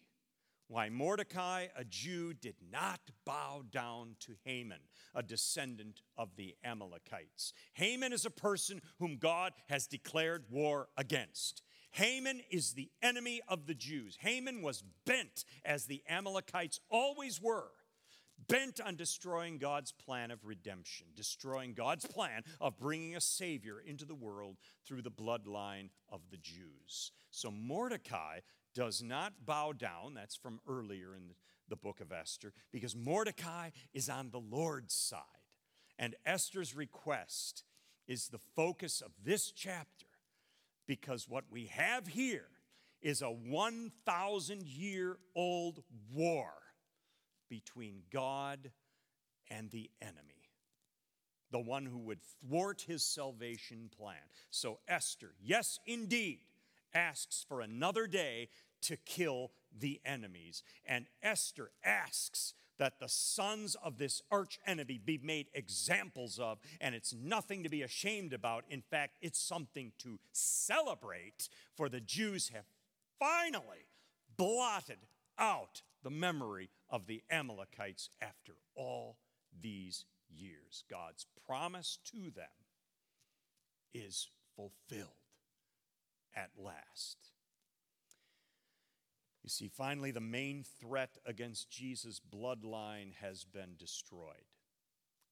why 0.68 0.90
Mordecai, 0.90 1.66
a 1.74 1.84
Jew, 1.84 2.34
did 2.34 2.56
not 2.70 3.00
bow 3.24 3.64
down 3.70 4.16
to 4.20 4.36
Haman, 4.44 4.80
a 5.14 5.22
descendant 5.22 6.02
of 6.16 6.36
the 6.36 6.54
Amalekites. 6.62 7.52
Haman 7.72 8.12
is 8.12 8.26
a 8.26 8.30
person 8.30 8.80
whom 8.98 9.16
God 9.16 9.54
has 9.68 9.86
declared 9.86 10.44
war 10.50 10.88
against. 10.96 11.62
Haman 11.92 12.42
is 12.50 12.74
the 12.74 12.90
enemy 13.02 13.40
of 13.48 13.66
the 13.66 13.74
Jews. 13.74 14.18
Haman 14.20 14.60
was 14.60 14.84
bent, 15.06 15.44
as 15.64 15.86
the 15.86 16.02
Amalekites 16.08 16.80
always 16.90 17.40
were, 17.40 17.70
bent 18.46 18.78
on 18.80 18.94
destroying 18.94 19.58
God's 19.58 19.92
plan 19.92 20.30
of 20.30 20.44
redemption, 20.44 21.06
destroying 21.16 21.72
God's 21.72 22.04
plan 22.04 22.42
of 22.60 22.78
bringing 22.78 23.16
a 23.16 23.20
Savior 23.20 23.80
into 23.80 24.04
the 24.04 24.14
world 24.14 24.58
through 24.86 25.02
the 25.02 25.10
bloodline 25.10 25.88
of 26.10 26.20
the 26.30 26.36
Jews. 26.36 27.12
So 27.30 27.50
Mordecai 27.50 28.40
does 28.78 29.02
not 29.02 29.44
bow 29.44 29.72
down. 29.72 30.14
That's 30.14 30.36
from 30.36 30.60
earlier 30.68 31.12
in 31.16 31.34
the 31.68 31.74
book 31.74 32.00
of 32.00 32.12
Esther, 32.12 32.52
because 32.70 32.94
Mordecai 32.94 33.70
is 33.92 34.08
on 34.08 34.30
the 34.30 34.38
Lord's 34.38 34.94
side. 34.94 35.18
And 35.98 36.14
Esther's 36.24 36.76
request 36.76 37.64
is 38.06 38.28
the 38.28 38.38
focus 38.54 39.00
of 39.00 39.10
this 39.24 39.50
chapter, 39.50 40.06
because 40.86 41.28
what 41.28 41.42
we 41.50 41.66
have 41.66 42.06
here 42.06 42.46
is 43.02 43.20
a 43.20 43.32
1,000 43.32 44.62
year 44.68 45.18
old 45.34 45.82
war 46.14 46.52
between 47.48 48.02
God 48.12 48.70
and 49.50 49.72
the 49.72 49.90
enemy, 50.00 50.52
the 51.50 51.58
one 51.58 51.84
who 51.84 51.98
would 51.98 52.20
thwart 52.22 52.84
his 52.86 53.02
salvation 53.02 53.90
plan. 53.98 54.14
So, 54.50 54.78
Esther, 54.86 55.34
yes, 55.42 55.80
indeed, 55.84 56.42
asks 56.94 57.44
for 57.48 57.60
another 57.60 58.06
day 58.06 58.48
to 58.82 58.96
kill 58.96 59.52
the 59.76 60.00
enemies. 60.04 60.62
And 60.86 61.06
Esther 61.22 61.70
asks 61.84 62.54
that 62.78 63.00
the 63.00 63.08
sons 63.08 63.76
of 63.82 63.98
this 63.98 64.22
arch 64.30 64.58
enemy 64.66 65.00
be 65.04 65.18
made 65.22 65.48
examples 65.52 66.38
of, 66.38 66.58
and 66.80 66.94
it's 66.94 67.12
nothing 67.12 67.64
to 67.64 67.68
be 67.68 67.82
ashamed 67.82 68.32
about. 68.32 68.64
In 68.70 68.82
fact, 68.82 69.18
it's 69.20 69.40
something 69.40 69.92
to 69.98 70.18
celebrate, 70.32 71.48
for 71.76 71.88
the 71.88 72.00
Jews 72.00 72.50
have 72.54 72.66
finally 73.18 73.86
blotted 74.36 75.06
out 75.38 75.82
the 76.02 76.10
memory 76.10 76.70
of 76.88 77.06
the 77.06 77.22
Amalekites 77.30 78.10
after 78.22 78.52
all 78.76 79.18
these 79.60 80.04
years. 80.28 80.84
God's 80.88 81.26
promise 81.46 81.98
to 82.12 82.30
them 82.30 82.46
is 83.92 84.28
fulfilled 84.54 85.08
at 86.36 86.50
last. 86.56 87.16
You 89.48 89.50
see, 89.50 89.68
finally, 89.68 90.10
the 90.10 90.20
main 90.20 90.62
threat 90.78 91.16
against 91.24 91.70
Jesus' 91.70 92.20
bloodline 92.20 93.14
has 93.14 93.44
been 93.44 93.76
destroyed. 93.78 94.44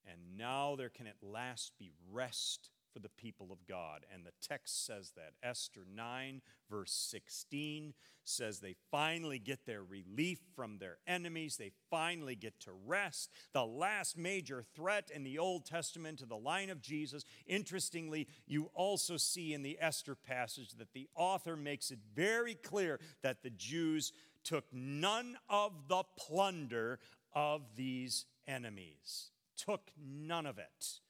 And 0.06 0.38
now 0.38 0.74
there 0.74 0.88
can 0.88 1.06
at 1.06 1.22
last 1.22 1.72
be 1.78 1.92
rest 2.10 2.70
for 2.96 3.00
the 3.00 3.08
people 3.10 3.48
of 3.52 3.66
God. 3.66 4.06
And 4.10 4.24
the 4.24 4.32
text 4.40 4.86
says 4.86 5.12
that. 5.16 5.34
Esther 5.42 5.82
9, 5.94 6.40
verse 6.70 6.92
16 6.92 7.92
says 8.24 8.58
they 8.58 8.74
finally 8.90 9.38
get 9.38 9.66
their 9.66 9.82
relief 9.82 10.38
from 10.54 10.78
their 10.78 10.96
enemies. 11.06 11.58
They 11.58 11.72
finally 11.90 12.34
get 12.34 12.58
to 12.60 12.70
rest. 12.86 13.30
The 13.52 13.66
last 13.66 14.16
major 14.16 14.64
threat 14.74 15.10
in 15.14 15.24
the 15.24 15.38
Old 15.38 15.66
Testament 15.66 16.20
to 16.20 16.26
the 16.26 16.38
line 16.38 16.70
of 16.70 16.80
Jesus. 16.80 17.26
Interestingly, 17.46 18.28
you 18.46 18.70
also 18.72 19.18
see 19.18 19.52
in 19.52 19.62
the 19.62 19.76
Esther 19.78 20.14
passage 20.14 20.70
that 20.78 20.94
the 20.94 21.06
author 21.14 21.54
makes 21.54 21.90
it 21.90 21.98
very 22.14 22.54
clear 22.54 22.98
that 23.20 23.42
the 23.42 23.50
Jews 23.50 24.10
took 24.42 24.64
none 24.72 25.36
of 25.50 25.72
the 25.88 26.02
plunder 26.16 26.98
of 27.34 27.60
these 27.76 28.24
enemies. 28.48 29.32
Took 29.58 29.90
none 30.02 30.46
of 30.46 30.56
it. 30.56 31.00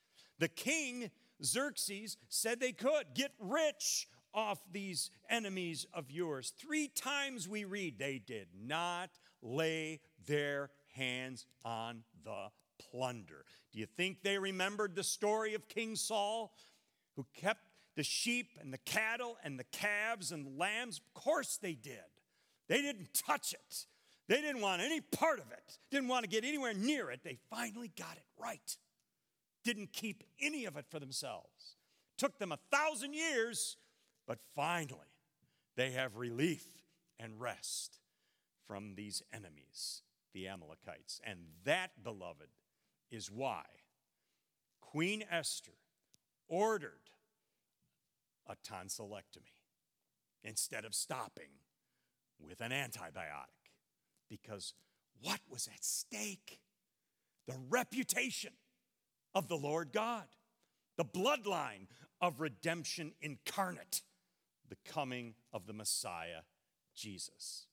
The 0.40 0.48
king 0.48 1.12
Xerxes 1.44 2.16
said 2.28 2.60
they 2.60 2.72
could 2.72 3.14
get 3.14 3.32
rich 3.38 4.08
off 4.34 4.60
these 4.70 5.10
enemies 5.30 5.86
of 5.94 6.10
yours. 6.10 6.52
Three 6.58 6.88
times 6.88 7.48
we 7.48 7.64
read 7.64 7.98
they 7.98 8.18
did 8.18 8.48
not 8.54 9.10
lay 9.42 10.00
their 10.26 10.70
hands 10.94 11.46
on 11.64 12.02
the 12.24 12.48
plunder. 12.90 13.44
Do 13.72 13.78
you 13.78 13.86
think 13.86 14.22
they 14.22 14.38
remembered 14.38 14.94
the 14.94 15.04
story 15.04 15.54
of 15.54 15.68
King 15.68 15.96
Saul, 15.96 16.52
who 17.16 17.26
kept 17.34 17.60
the 17.96 18.02
sheep 18.02 18.50
and 18.60 18.72
the 18.72 18.78
cattle 18.78 19.38
and 19.42 19.58
the 19.58 19.64
calves 19.64 20.32
and 20.32 20.44
the 20.44 20.50
lambs? 20.50 20.98
Of 20.98 21.22
course 21.22 21.58
they 21.60 21.74
did. 21.74 21.98
They 22.68 22.82
didn't 22.82 23.14
touch 23.14 23.52
it. 23.52 23.86
They 24.28 24.40
didn't 24.40 24.60
want 24.60 24.82
any 24.82 25.00
part 25.00 25.38
of 25.38 25.50
it, 25.52 25.78
didn't 25.90 26.08
want 26.08 26.24
to 26.24 26.28
get 26.28 26.44
anywhere 26.44 26.74
near 26.74 27.10
it. 27.10 27.20
They 27.22 27.38
finally 27.48 27.92
got 27.96 28.16
it 28.16 28.24
right 28.38 28.76
didn't 29.66 29.92
keep 29.92 30.22
any 30.40 30.64
of 30.64 30.76
it 30.76 30.86
for 30.88 31.00
themselves. 31.00 31.74
Took 32.16 32.38
them 32.38 32.52
a 32.52 32.58
thousand 32.70 33.14
years, 33.14 33.76
but 34.24 34.38
finally 34.54 35.12
they 35.76 35.90
have 35.90 36.16
relief 36.16 36.68
and 37.18 37.40
rest 37.40 37.98
from 38.64 38.94
these 38.94 39.24
enemies, 39.34 40.02
the 40.32 40.46
Amalekites. 40.46 41.20
And 41.26 41.40
that, 41.64 41.90
beloved, 42.04 42.48
is 43.10 43.28
why 43.28 43.64
Queen 44.80 45.24
Esther 45.28 45.72
ordered 46.48 47.10
a 48.48 48.54
tonsillectomy 48.54 49.56
instead 50.44 50.84
of 50.84 50.94
stopping 50.94 51.50
with 52.38 52.60
an 52.60 52.70
antibiotic. 52.70 53.72
Because 54.30 54.74
what 55.20 55.40
was 55.50 55.66
at 55.66 55.84
stake? 55.84 56.60
The 57.48 57.56
reputation 57.68 58.52
of 59.36 59.48
the 59.48 59.56
Lord 59.56 59.92
God, 59.92 60.24
the 60.96 61.04
bloodline 61.04 61.88
of 62.22 62.40
redemption 62.40 63.12
incarnate, 63.20 64.00
the 64.70 64.78
coming 64.90 65.34
of 65.52 65.66
the 65.66 65.74
Messiah, 65.74 66.40
Jesus. 66.94 67.66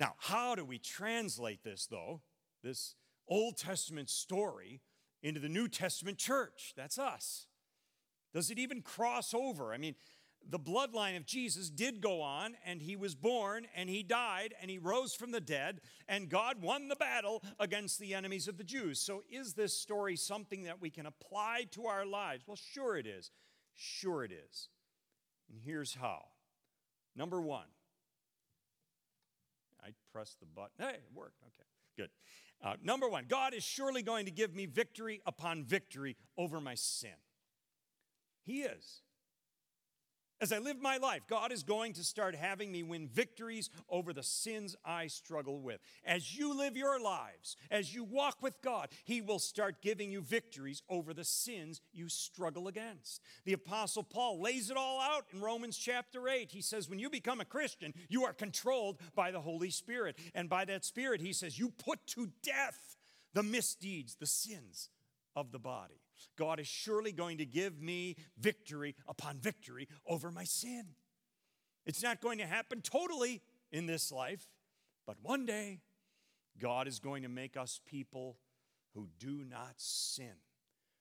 Now, 0.00 0.14
how 0.18 0.56
do 0.56 0.64
we 0.64 0.78
translate 0.78 1.62
this, 1.62 1.86
though, 1.86 2.22
this 2.64 2.96
Old 3.28 3.56
Testament 3.56 4.10
story, 4.10 4.80
into 5.22 5.38
the 5.38 5.48
New 5.48 5.68
Testament 5.68 6.18
church? 6.18 6.74
That's 6.76 6.98
us. 6.98 7.46
Does 8.34 8.50
it 8.50 8.58
even 8.58 8.82
cross 8.82 9.32
over? 9.32 9.72
I 9.72 9.78
mean, 9.78 9.94
the 10.48 10.58
bloodline 10.58 11.16
of 11.16 11.26
Jesus 11.26 11.70
did 11.70 12.00
go 12.00 12.20
on, 12.20 12.56
and 12.64 12.80
he 12.80 12.96
was 12.96 13.14
born, 13.14 13.66
and 13.74 13.88
he 13.88 14.02
died, 14.02 14.54
and 14.60 14.70
he 14.70 14.78
rose 14.78 15.14
from 15.14 15.32
the 15.32 15.40
dead, 15.40 15.80
and 16.08 16.28
God 16.28 16.62
won 16.62 16.88
the 16.88 16.96
battle 16.96 17.42
against 17.58 17.98
the 17.98 18.14
enemies 18.14 18.46
of 18.46 18.56
the 18.56 18.64
Jews. 18.64 19.00
So, 19.00 19.22
is 19.30 19.54
this 19.54 19.78
story 19.78 20.16
something 20.16 20.64
that 20.64 20.80
we 20.80 20.90
can 20.90 21.06
apply 21.06 21.66
to 21.72 21.86
our 21.86 22.06
lives? 22.06 22.44
Well, 22.46 22.56
sure 22.56 22.96
it 22.96 23.06
is. 23.06 23.30
Sure 23.74 24.24
it 24.24 24.32
is. 24.32 24.68
And 25.50 25.58
here's 25.64 25.94
how. 25.94 26.24
Number 27.14 27.40
one, 27.40 27.66
I 29.82 29.90
pressed 30.12 30.40
the 30.40 30.46
button. 30.46 30.70
Hey, 30.78 30.94
it 30.94 31.10
worked. 31.14 31.42
Okay, 31.42 31.68
good. 31.96 32.10
Uh, 32.62 32.74
number 32.82 33.08
one, 33.08 33.24
God 33.28 33.54
is 33.54 33.64
surely 33.64 34.02
going 34.02 34.26
to 34.26 34.30
give 34.30 34.54
me 34.54 34.66
victory 34.66 35.20
upon 35.26 35.64
victory 35.64 36.16
over 36.38 36.60
my 36.60 36.74
sin. 36.74 37.10
He 38.44 38.62
is. 38.62 39.02
As 40.38 40.52
I 40.52 40.58
live 40.58 40.82
my 40.82 40.98
life, 40.98 41.22
God 41.26 41.50
is 41.50 41.62
going 41.62 41.94
to 41.94 42.04
start 42.04 42.34
having 42.34 42.70
me 42.70 42.82
win 42.82 43.08
victories 43.08 43.70
over 43.88 44.12
the 44.12 44.22
sins 44.22 44.76
I 44.84 45.06
struggle 45.06 45.62
with. 45.62 45.80
As 46.04 46.36
you 46.36 46.56
live 46.56 46.76
your 46.76 47.00
lives, 47.00 47.56
as 47.70 47.94
you 47.94 48.04
walk 48.04 48.42
with 48.42 48.60
God, 48.60 48.88
He 49.04 49.22
will 49.22 49.38
start 49.38 49.80
giving 49.80 50.10
you 50.10 50.20
victories 50.20 50.82
over 50.90 51.14
the 51.14 51.24
sins 51.24 51.80
you 51.94 52.10
struggle 52.10 52.68
against. 52.68 53.22
The 53.46 53.54
Apostle 53.54 54.02
Paul 54.02 54.42
lays 54.42 54.68
it 54.68 54.76
all 54.76 55.00
out 55.00 55.24
in 55.32 55.40
Romans 55.40 55.78
chapter 55.78 56.28
8. 56.28 56.50
He 56.50 56.60
says, 56.60 56.90
When 56.90 56.98
you 56.98 57.08
become 57.08 57.40
a 57.40 57.46
Christian, 57.46 57.94
you 58.10 58.24
are 58.24 58.34
controlled 58.34 59.00
by 59.14 59.30
the 59.30 59.40
Holy 59.40 59.70
Spirit. 59.70 60.18
And 60.34 60.50
by 60.50 60.66
that 60.66 60.84
Spirit, 60.84 61.22
he 61.22 61.32
says, 61.32 61.58
You 61.58 61.70
put 61.70 62.06
to 62.08 62.28
death 62.42 62.98
the 63.32 63.42
misdeeds, 63.42 64.16
the 64.16 64.26
sins 64.26 64.90
of 65.34 65.50
the 65.50 65.58
body. 65.58 66.02
God 66.38 66.60
is 66.60 66.66
surely 66.66 67.12
going 67.12 67.38
to 67.38 67.46
give 67.46 67.80
me 67.80 68.16
victory 68.38 68.94
upon 69.08 69.38
victory 69.38 69.88
over 70.06 70.30
my 70.30 70.44
sin. 70.44 70.86
It's 71.84 72.02
not 72.02 72.20
going 72.20 72.38
to 72.38 72.46
happen 72.46 72.82
totally 72.82 73.42
in 73.70 73.86
this 73.86 74.10
life, 74.10 74.48
but 75.06 75.16
one 75.22 75.46
day 75.46 75.80
God 76.60 76.88
is 76.88 76.98
going 76.98 77.22
to 77.22 77.28
make 77.28 77.56
us 77.56 77.80
people 77.86 78.38
who 78.94 79.08
do 79.18 79.44
not 79.48 79.74
sin, 79.76 80.34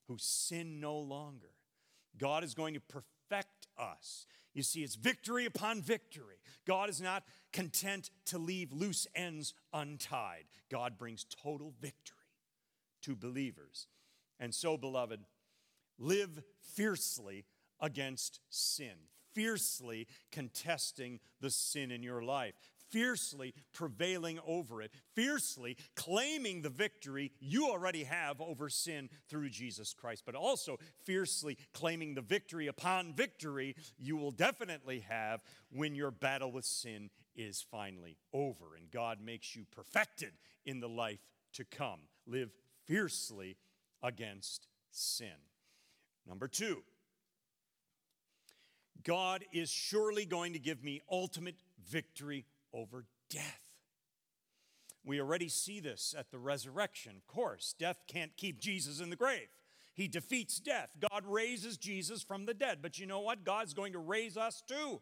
who 0.08 0.18
sin 0.20 0.80
no 0.80 0.98
longer. 0.98 1.52
God 2.18 2.44
is 2.44 2.54
going 2.54 2.74
to 2.76 2.82
perfect 2.82 3.68
us. 3.78 4.26
You 4.54 4.64
see, 4.64 4.84
it's 4.84 4.96
victory 4.96 5.46
upon 5.46 5.82
victory. 5.82 6.38
God 6.66 6.90
is 6.90 7.02
not 7.02 7.24
content 7.52 8.10
to 8.28 8.38
leave 8.38 8.72
loose 8.72 9.08
ends 9.16 9.54
untied. 9.74 10.46
God 10.70 10.98
brings 10.98 11.26
total 11.26 11.74
victory 11.82 12.18
to 13.02 13.16
believers. 13.16 13.88
And 14.40 14.54
so, 14.54 14.78
beloved, 14.78 15.22
live 15.98 16.44
fiercely 16.62 17.46
against 17.80 18.40
sin, 18.50 18.96
fiercely 19.34 20.08
contesting 20.32 21.20
the 21.42 21.50
sin 21.50 21.92
in 21.92 22.04
your 22.04 22.22
life, 22.22 22.56
fiercely 22.90 23.54
prevailing 23.74 24.40
over 24.46 24.82
it, 24.82 24.92
fiercely 25.14 25.78
claiming 25.96 26.62
the 26.62 26.70
victory 26.70 27.32
you 27.40 27.68
already 27.68 28.04
have 28.04 28.40
over 28.40 28.70
sin 28.70 29.10
through 29.28 29.50
Jesus 29.50 29.94
Christ, 29.94 30.24
but 30.26 30.36
also 30.36 30.78
fiercely 31.04 31.58
claiming 31.74 32.14
the 32.14 32.22
victory 32.22 32.68
upon 32.68 33.14
victory 33.14 33.76
you 33.98 34.16
will 34.18 34.32
definitely 34.32 35.00
have 35.02 35.42
when 35.72 35.96
your 35.96 36.12
battle 36.12 36.52
with 36.52 36.66
sin 36.66 37.10
is 37.36 37.66
finally 37.70 38.18
over 38.34 38.76
and 38.78 38.90
God 38.92 39.20
makes 39.22 39.56
you 39.56 39.66
perfected 39.72 40.32
in 40.66 40.80
the 40.80 40.90
life 40.90 41.20
to 41.54 41.66
come. 41.66 42.00
Live 42.26 42.52
fiercely 42.86 43.58
against 44.06 44.68
sin. 44.92 45.28
Number 46.28 46.48
two, 46.48 46.84
God 49.04 49.44
is 49.52 49.70
surely 49.70 50.26
going 50.26 50.54
to 50.54 50.60
give 50.60 50.84
me 50.84 51.02
ultimate 51.12 51.56
victory 51.90 52.46
over 52.74 53.06
death. 53.30 53.62
We 55.04 55.20
already 55.20 55.50
see 55.50 55.80
this 55.80 56.16
at 56.18 56.32
the 56.32 56.40
resurrection. 56.40 57.16
Of 57.16 57.28
course, 57.28 57.76
death 57.78 58.04
can't 58.08 58.36
keep 58.38 58.60
Jesus 58.60 59.00
in 59.00 59.10
the 59.10 59.16
grave. 59.16 59.48
He 59.94 60.08
defeats 60.08 60.60
death. 60.60 60.90
God 61.12 61.24
raises 61.26 61.78
Jesus 61.78 62.22
from 62.22 62.46
the 62.46 62.54
dead. 62.54 62.80
But 62.82 63.00
you 63.00 63.06
know 63.06 63.22
what? 63.22 63.46
God's 63.46 63.74
going 63.74 63.94
to 63.94 64.00
raise 64.00 64.36
us 64.36 64.64
too. 64.68 65.02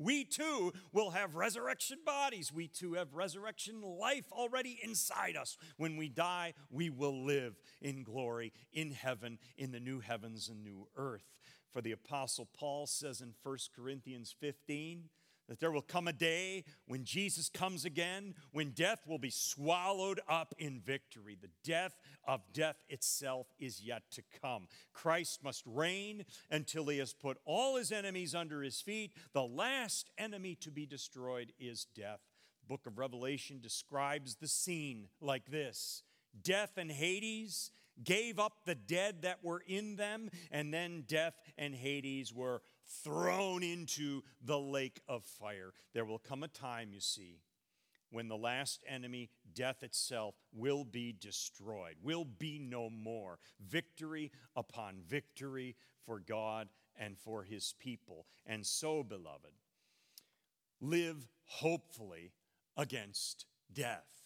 We 0.00 0.24
too 0.24 0.72
will 0.92 1.10
have 1.10 1.34
resurrection 1.34 1.98
bodies. 2.06 2.50
We 2.50 2.68
too 2.68 2.94
have 2.94 3.14
resurrection 3.14 3.82
life 3.82 4.24
already 4.32 4.80
inside 4.82 5.36
us. 5.36 5.58
When 5.76 5.98
we 5.98 6.08
die, 6.08 6.54
we 6.70 6.88
will 6.88 7.22
live 7.24 7.60
in 7.82 8.02
glory 8.02 8.54
in 8.72 8.92
heaven, 8.92 9.38
in 9.58 9.72
the 9.72 9.78
new 9.78 10.00
heavens 10.00 10.48
and 10.48 10.64
new 10.64 10.88
earth. 10.96 11.26
For 11.70 11.82
the 11.82 11.92
Apostle 11.92 12.48
Paul 12.58 12.86
says 12.86 13.20
in 13.20 13.34
1 13.42 13.58
Corinthians 13.76 14.34
15, 14.40 15.10
that 15.50 15.58
there 15.58 15.72
will 15.72 15.82
come 15.82 16.06
a 16.06 16.12
day 16.12 16.62
when 16.86 17.02
Jesus 17.02 17.48
comes 17.48 17.84
again, 17.84 18.34
when 18.52 18.70
death 18.70 19.00
will 19.04 19.18
be 19.18 19.30
swallowed 19.30 20.20
up 20.28 20.54
in 20.58 20.78
victory. 20.78 21.36
The 21.38 21.50
death 21.64 21.98
of 22.24 22.40
death 22.52 22.76
itself 22.88 23.48
is 23.58 23.82
yet 23.82 24.04
to 24.12 24.22
come. 24.40 24.68
Christ 24.92 25.42
must 25.42 25.64
reign 25.66 26.24
until 26.52 26.86
he 26.86 26.98
has 26.98 27.12
put 27.12 27.36
all 27.44 27.74
his 27.74 27.90
enemies 27.90 28.32
under 28.32 28.62
his 28.62 28.80
feet. 28.80 29.12
The 29.32 29.42
last 29.42 30.08
enemy 30.16 30.54
to 30.60 30.70
be 30.70 30.86
destroyed 30.86 31.52
is 31.58 31.84
death. 31.96 32.20
The 32.60 32.68
book 32.68 32.86
of 32.86 32.96
Revelation 32.96 33.58
describes 33.60 34.36
the 34.36 34.46
scene 34.46 35.08
like 35.20 35.50
this 35.50 36.04
Death 36.44 36.78
and 36.78 36.92
Hades 36.92 37.72
gave 38.04 38.38
up 38.38 38.64
the 38.64 38.76
dead 38.76 39.22
that 39.22 39.42
were 39.42 39.62
in 39.66 39.96
them, 39.96 40.30
and 40.50 40.72
then 40.72 41.04
death 41.06 41.34
and 41.58 41.74
Hades 41.74 42.32
were 42.32 42.62
thrown 43.04 43.62
into 43.62 44.22
the 44.44 44.58
lake 44.58 45.00
of 45.08 45.24
fire. 45.24 45.72
There 45.94 46.04
will 46.04 46.18
come 46.18 46.42
a 46.42 46.48
time, 46.48 46.90
you 46.92 47.00
see, 47.00 47.40
when 48.10 48.28
the 48.28 48.36
last 48.36 48.82
enemy, 48.88 49.30
death 49.54 49.82
itself, 49.82 50.34
will 50.52 50.84
be 50.84 51.12
destroyed, 51.12 51.96
will 52.02 52.24
be 52.24 52.58
no 52.58 52.90
more. 52.90 53.38
Victory 53.60 54.32
upon 54.56 54.96
victory 55.06 55.76
for 56.04 56.18
God 56.18 56.68
and 56.98 57.16
for 57.16 57.44
his 57.44 57.74
people. 57.78 58.26
And 58.46 58.66
so, 58.66 59.02
beloved, 59.04 59.52
live 60.80 61.28
hopefully 61.44 62.32
against 62.76 63.46
death. 63.72 64.19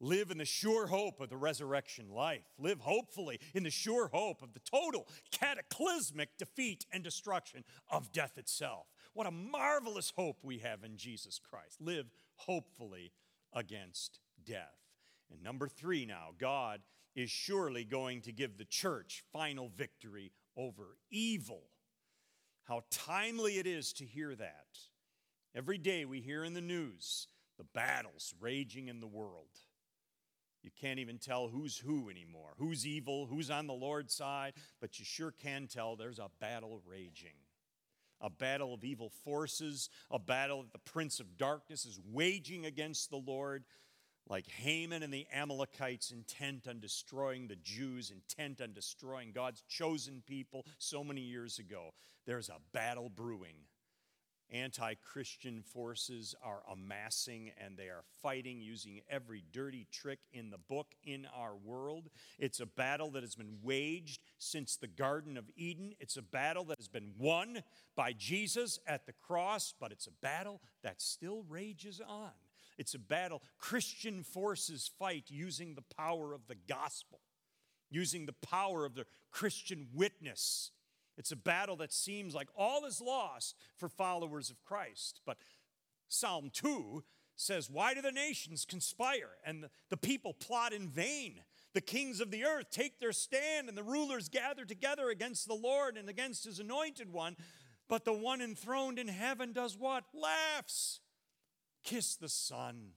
Live 0.00 0.30
in 0.30 0.38
the 0.38 0.46
sure 0.46 0.86
hope 0.86 1.20
of 1.20 1.28
the 1.28 1.36
resurrection 1.36 2.08
life. 2.08 2.46
Live 2.58 2.80
hopefully 2.80 3.38
in 3.52 3.64
the 3.64 3.70
sure 3.70 4.08
hope 4.08 4.42
of 4.42 4.54
the 4.54 4.60
total 4.60 5.06
cataclysmic 5.30 6.38
defeat 6.38 6.86
and 6.90 7.04
destruction 7.04 7.64
of 7.90 8.10
death 8.10 8.38
itself. 8.38 8.86
What 9.12 9.26
a 9.26 9.30
marvelous 9.30 10.12
hope 10.16 10.38
we 10.42 10.58
have 10.58 10.84
in 10.84 10.96
Jesus 10.96 11.38
Christ. 11.38 11.80
Live 11.80 12.06
hopefully 12.36 13.12
against 13.52 14.20
death. 14.42 14.78
And 15.30 15.42
number 15.42 15.68
three 15.68 16.06
now, 16.06 16.30
God 16.38 16.80
is 17.14 17.30
surely 17.30 17.84
going 17.84 18.22
to 18.22 18.32
give 18.32 18.56
the 18.56 18.64
church 18.64 19.22
final 19.32 19.68
victory 19.68 20.32
over 20.56 20.96
evil. 21.10 21.64
How 22.64 22.84
timely 22.90 23.58
it 23.58 23.66
is 23.66 23.92
to 23.94 24.04
hear 24.04 24.34
that. 24.34 24.78
Every 25.54 25.78
day 25.78 26.04
we 26.04 26.20
hear 26.20 26.44
in 26.44 26.54
the 26.54 26.60
news 26.60 27.26
the 27.58 27.64
battles 27.64 28.32
raging 28.40 28.88
in 28.88 29.00
the 29.00 29.06
world. 29.06 29.48
You 30.62 30.70
can't 30.80 30.98
even 30.98 31.18
tell 31.18 31.48
who's 31.48 31.78
who 31.78 32.10
anymore, 32.10 32.54
who's 32.58 32.86
evil, 32.86 33.26
who's 33.26 33.50
on 33.50 33.66
the 33.66 33.72
Lord's 33.72 34.14
side, 34.14 34.52
but 34.80 34.98
you 34.98 35.04
sure 35.04 35.30
can 35.32 35.66
tell 35.66 35.96
there's 35.96 36.18
a 36.18 36.30
battle 36.40 36.80
raging. 36.86 37.36
A 38.20 38.28
battle 38.28 38.74
of 38.74 38.84
evil 38.84 39.10
forces, 39.24 39.88
a 40.10 40.18
battle 40.18 40.62
that 40.62 40.72
the 40.72 40.90
prince 40.90 41.20
of 41.20 41.38
darkness 41.38 41.86
is 41.86 41.98
waging 42.12 42.66
against 42.66 43.08
the 43.08 43.16
Lord, 43.16 43.64
like 44.28 44.46
Haman 44.46 45.02
and 45.02 45.12
the 45.12 45.26
Amalekites 45.34 46.10
intent 46.10 46.68
on 46.68 46.80
destroying 46.80 47.48
the 47.48 47.56
Jews, 47.56 48.10
intent 48.10 48.60
on 48.60 48.74
destroying 48.74 49.32
God's 49.32 49.62
chosen 49.62 50.22
people 50.26 50.66
so 50.78 51.02
many 51.02 51.22
years 51.22 51.58
ago. 51.58 51.94
There's 52.26 52.50
a 52.50 52.58
battle 52.72 53.08
brewing 53.08 53.56
anti 54.52 54.94
Christian 54.94 55.62
forces 55.62 56.34
are 56.42 56.62
amassing 56.70 57.50
and 57.62 57.76
they 57.76 57.88
are 57.88 58.04
fighting 58.22 58.60
using 58.60 59.00
every 59.08 59.44
dirty 59.52 59.86
trick 59.90 60.20
in 60.32 60.50
the 60.50 60.58
book 60.58 60.88
in 61.04 61.26
our 61.34 61.56
world. 61.56 62.10
It's 62.38 62.60
a 62.60 62.66
battle 62.66 63.10
that 63.12 63.22
has 63.22 63.34
been 63.34 63.58
waged 63.62 64.20
since 64.38 64.76
the 64.76 64.86
Garden 64.86 65.36
of 65.36 65.50
Eden. 65.56 65.94
It's 66.00 66.16
a 66.16 66.22
battle 66.22 66.64
that 66.64 66.78
has 66.78 66.88
been 66.88 67.12
won 67.18 67.62
by 67.96 68.12
Jesus 68.12 68.78
at 68.86 69.06
the 69.06 69.12
cross, 69.12 69.74
but 69.78 69.92
it's 69.92 70.06
a 70.06 70.12
battle 70.22 70.60
that 70.82 71.00
still 71.00 71.44
rages 71.48 72.00
on. 72.06 72.30
It's 72.78 72.94
a 72.94 72.98
battle 72.98 73.42
Christian 73.58 74.22
forces 74.22 74.90
fight 74.98 75.24
using 75.28 75.74
the 75.74 75.84
power 75.96 76.32
of 76.32 76.46
the 76.48 76.56
gospel, 76.68 77.20
using 77.90 78.26
the 78.26 78.32
power 78.32 78.86
of 78.86 78.94
the 78.94 79.04
Christian 79.30 79.88
witness 79.92 80.70
it's 81.16 81.32
a 81.32 81.36
battle 81.36 81.76
that 81.76 81.92
seems 81.92 82.34
like 82.34 82.48
all 82.56 82.84
is 82.84 83.00
lost 83.00 83.56
for 83.76 83.88
followers 83.88 84.50
of 84.50 84.62
Christ. 84.62 85.20
But 85.26 85.38
Psalm 86.08 86.50
2 86.52 87.04
says, 87.36 87.70
Why 87.70 87.94
do 87.94 88.02
the 88.02 88.12
nations 88.12 88.64
conspire 88.64 89.30
and 89.44 89.68
the 89.88 89.96
people 89.96 90.34
plot 90.34 90.72
in 90.72 90.88
vain? 90.88 91.40
The 91.72 91.80
kings 91.80 92.20
of 92.20 92.30
the 92.30 92.44
earth 92.44 92.70
take 92.70 92.98
their 92.98 93.12
stand 93.12 93.68
and 93.68 93.78
the 93.78 93.82
rulers 93.82 94.28
gather 94.28 94.64
together 94.64 95.08
against 95.08 95.46
the 95.46 95.54
Lord 95.54 95.96
and 95.96 96.08
against 96.08 96.44
his 96.44 96.58
anointed 96.58 97.12
one. 97.12 97.36
But 97.88 98.04
the 98.04 98.12
one 98.12 98.40
enthroned 98.40 98.98
in 98.98 99.08
heaven 99.08 99.52
does 99.52 99.76
what? 99.76 100.04
Laughs. 100.14 101.00
Kiss 101.82 102.16
the 102.16 102.28
Son, 102.28 102.90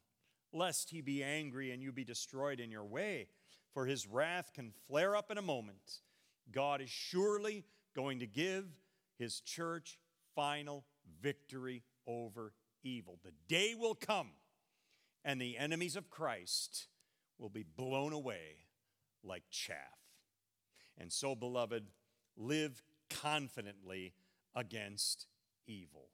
lest 0.51 0.89
he 0.89 1.01
be 1.01 1.23
angry 1.23 1.71
and 1.71 1.81
you 1.81 1.91
be 1.91 2.03
destroyed 2.03 2.59
in 2.59 2.69
your 2.69 2.83
way, 2.83 3.27
for 3.73 3.85
his 3.85 4.07
wrath 4.07 4.51
can 4.53 4.71
flare 4.87 5.15
up 5.15 5.31
in 5.31 5.37
a 5.37 5.41
moment. 5.41 6.01
God 6.51 6.81
is 6.81 6.89
surely 6.89 7.65
going 7.95 8.19
to 8.19 8.27
give 8.27 8.65
his 9.17 9.39
church 9.39 9.97
final 10.35 10.85
victory 11.21 11.83
over 12.07 12.53
evil. 12.83 13.19
The 13.23 13.33
day 13.47 13.75
will 13.77 13.95
come, 13.95 14.31
and 15.23 15.39
the 15.39 15.57
enemies 15.57 15.95
of 15.95 16.09
Christ 16.09 16.87
will 17.37 17.49
be 17.49 17.63
blown 17.63 18.13
away 18.13 18.67
like 19.23 19.43
chaff. 19.49 19.77
And 20.97 21.11
so, 21.11 21.35
beloved, 21.35 21.85
live 22.35 22.83
confidently 23.09 24.13
against 24.55 25.27
evil 25.67 26.09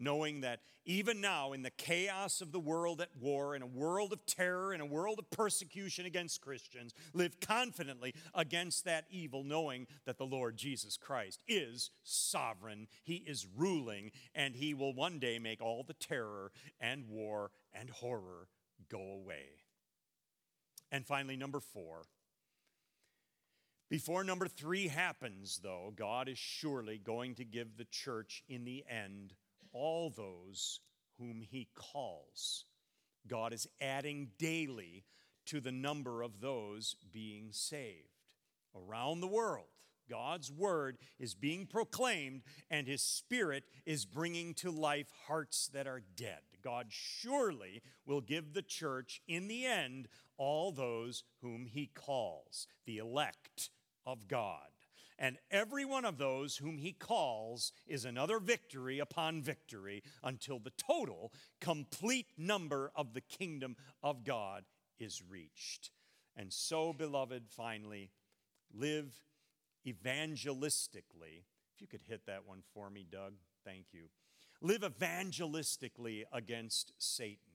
knowing 0.00 0.40
that 0.40 0.60
even 0.86 1.20
now, 1.20 1.52
in 1.52 1.62
the 1.62 1.70
chaos 1.70 2.40
of 2.40 2.52
the 2.52 2.58
world 2.58 3.00
at 3.00 3.10
war, 3.20 3.54
in 3.54 3.62
a 3.62 3.66
world 3.66 4.12
of 4.12 4.24
terror, 4.26 4.72
in 4.72 4.80
a 4.80 4.86
world 4.86 5.18
of 5.18 5.30
persecution 5.30 6.06
against 6.06 6.40
Christians, 6.40 6.94
live 7.12 7.38
confidently 7.40 8.14
against 8.34 8.84
that 8.86 9.04
evil, 9.10 9.44
knowing 9.44 9.86
that 10.06 10.18
the 10.18 10.24
Lord 10.24 10.56
Jesus 10.56 10.96
Christ 10.96 11.42
is 11.46 11.90
sovereign, 12.02 12.88
He 13.04 13.16
is 13.16 13.46
ruling, 13.54 14.10
and 14.34 14.56
He 14.56 14.74
will 14.74 14.94
one 14.94 15.18
day 15.18 15.38
make 15.38 15.60
all 15.60 15.84
the 15.86 15.94
terror 15.94 16.50
and 16.80 17.08
war 17.08 17.50
and 17.72 17.90
horror 17.90 18.48
go 18.90 19.00
away. 19.00 19.60
And 20.90 21.06
finally, 21.06 21.36
number 21.36 21.60
four. 21.60 22.02
Before 23.90 24.22
number 24.22 24.46
three 24.46 24.86
happens, 24.86 25.60
though, 25.62 25.92
God 25.94 26.28
is 26.28 26.38
surely 26.38 26.96
going 26.96 27.34
to 27.34 27.44
give 27.44 27.76
the 27.76 27.84
church 27.84 28.44
in 28.48 28.64
the 28.64 28.84
end 28.88 29.34
all 29.72 30.10
those 30.10 30.80
whom 31.18 31.42
he 31.42 31.68
calls. 31.74 32.64
God 33.26 33.52
is 33.52 33.68
adding 33.80 34.30
daily 34.38 35.04
to 35.46 35.60
the 35.60 35.72
number 35.72 36.22
of 36.22 36.40
those 36.40 36.96
being 37.12 37.48
saved. 37.52 38.08
Around 38.74 39.20
the 39.20 39.26
world, 39.26 39.66
God's 40.08 40.50
word 40.50 40.98
is 41.18 41.34
being 41.34 41.66
proclaimed, 41.66 42.42
and 42.70 42.86
his 42.86 43.02
spirit 43.02 43.64
is 43.86 44.04
bringing 44.04 44.54
to 44.54 44.70
life 44.70 45.10
hearts 45.26 45.68
that 45.72 45.86
are 45.86 46.02
dead. 46.16 46.40
God 46.62 46.86
surely 46.90 47.82
will 48.04 48.20
give 48.20 48.52
the 48.52 48.62
church 48.62 49.22
in 49.28 49.48
the 49.48 49.64
end 49.64 50.08
all 50.36 50.72
those 50.72 51.22
whom 51.42 51.66
he 51.66 51.86
calls, 51.86 52.66
the 52.86 52.98
elect 52.98 53.70
of 54.04 54.26
God. 54.26 54.68
And 55.22 55.36
every 55.50 55.84
one 55.84 56.06
of 56.06 56.16
those 56.16 56.56
whom 56.56 56.78
he 56.78 56.92
calls 56.92 57.72
is 57.86 58.06
another 58.06 58.40
victory 58.40 58.98
upon 58.98 59.42
victory 59.42 60.02
until 60.24 60.58
the 60.58 60.72
total, 60.78 61.30
complete 61.60 62.28
number 62.38 62.90
of 62.96 63.12
the 63.12 63.20
kingdom 63.20 63.76
of 64.02 64.24
God 64.24 64.64
is 64.98 65.22
reached. 65.28 65.90
And 66.34 66.50
so, 66.50 66.94
beloved, 66.94 67.42
finally, 67.50 68.12
live 68.72 69.12
evangelistically. 69.86 71.44
If 71.74 71.82
you 71.82 71.86
could 71.86 72.02
hit 72.08 72.24
that 72.24 72.46
one 72.46 72.62
for 72.72 72.88
me, 72.88 73.04
Doug, 73.08 73.34
thank 73.62 73.88
you. 73.92 74.04
Live 74.62 74.80
evangelistically 74.80 76.22
against 76.32 76.92
Satan. 76.96 77.52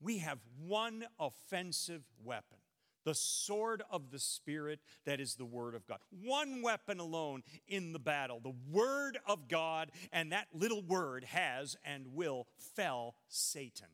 We 0.00 0.18
have 0.18 0.38
one 0.58 1.04
offensive 1.20 2.04
weapon 2.24 2.61
the 3.04 3.14
sword 3.14 3.82
of 3.90 4.10
the 4.10 4.18
Spirit, 4.18 4.80
that 5.04 5.20
is 5.20 5.34
the 5.34 5.44
Word 5.44 5.74
of 5.74 5.86
God. 5.86 5.98
One 6.10 6.62
weapon 6.62 7.00
alone 7.00 7.42
in 7.66 7.92
the 7.92 7.98
battle, 7.98 8.40
the 8.40 8.54
Word 8.70 9.18
of 9.26 9.48
God, 9.48 9.90
and 10.12 10.32
that 10.32 10.48
little 10.52 10.82
word 10.82 11.24
has 11.24 11.76
and 11.84 12.14
will 12.14 12.46
fell 12.76 13.14
Satan. 13.28 13.88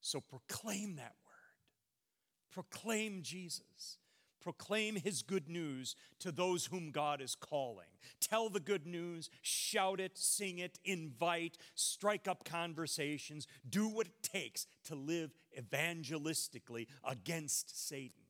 So 0.00 0.20
proclaim 0.20 0.96
that 0.96 1.14
word, 1.24 2.52
proclaim 2.52 3.22
Jesus. 3.22 3.98
Proclaim 4.40 4.94
his 4.96 5.22
good 5.22 5.48
news 5.48 5.96
to 6.20 6.30
those 6.30 6.66
whom 6.66 6.90
God 6.90 7.20
is 7.20 7.34
calling. 7.34 7.88
Tell 8.20 8.48
the 8.48 8.60
good 8.60 8.86
news, 8.86 9.30
shout 9.42 10.00
it, 10.00 10.16
sing 10.16 10.58
it, 10.58 10.78
invite, 10.84 11.58
strike 11.74 12.28
up 12.28 12.44
conversations, 12.44 13.46
do 13.68 13.88
what 13.88 14.06
it 14.06 14.22
takes 14.22 14.66
to 14.84 14.94
live 14.94 15.34
evangelistically 15.58 16.86
against 17.04 17.88
Satan. 17.88 18.22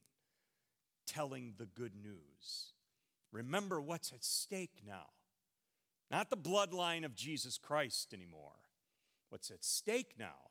Telling 1.07 1.55
the 1.57 1.67
good 1.67 1.95
news. 1.95 2.75
Remember 3.33 3.81
what's 3.81 4.13
at 4.13 4.25
stake 4.25 4.83
now. 4.87 5.07
Not 6.11 6.31
the 6.31 6.37
bloodline 6.37 7.05
of 7.05 7.15
Jesus 7.15 7.59
Christ 7.59 8.13
anymore. 8.13 8.61
What's 9.31 9.51
at 9.51 9.65
stake 9.65 10.15
now 10.19 10.51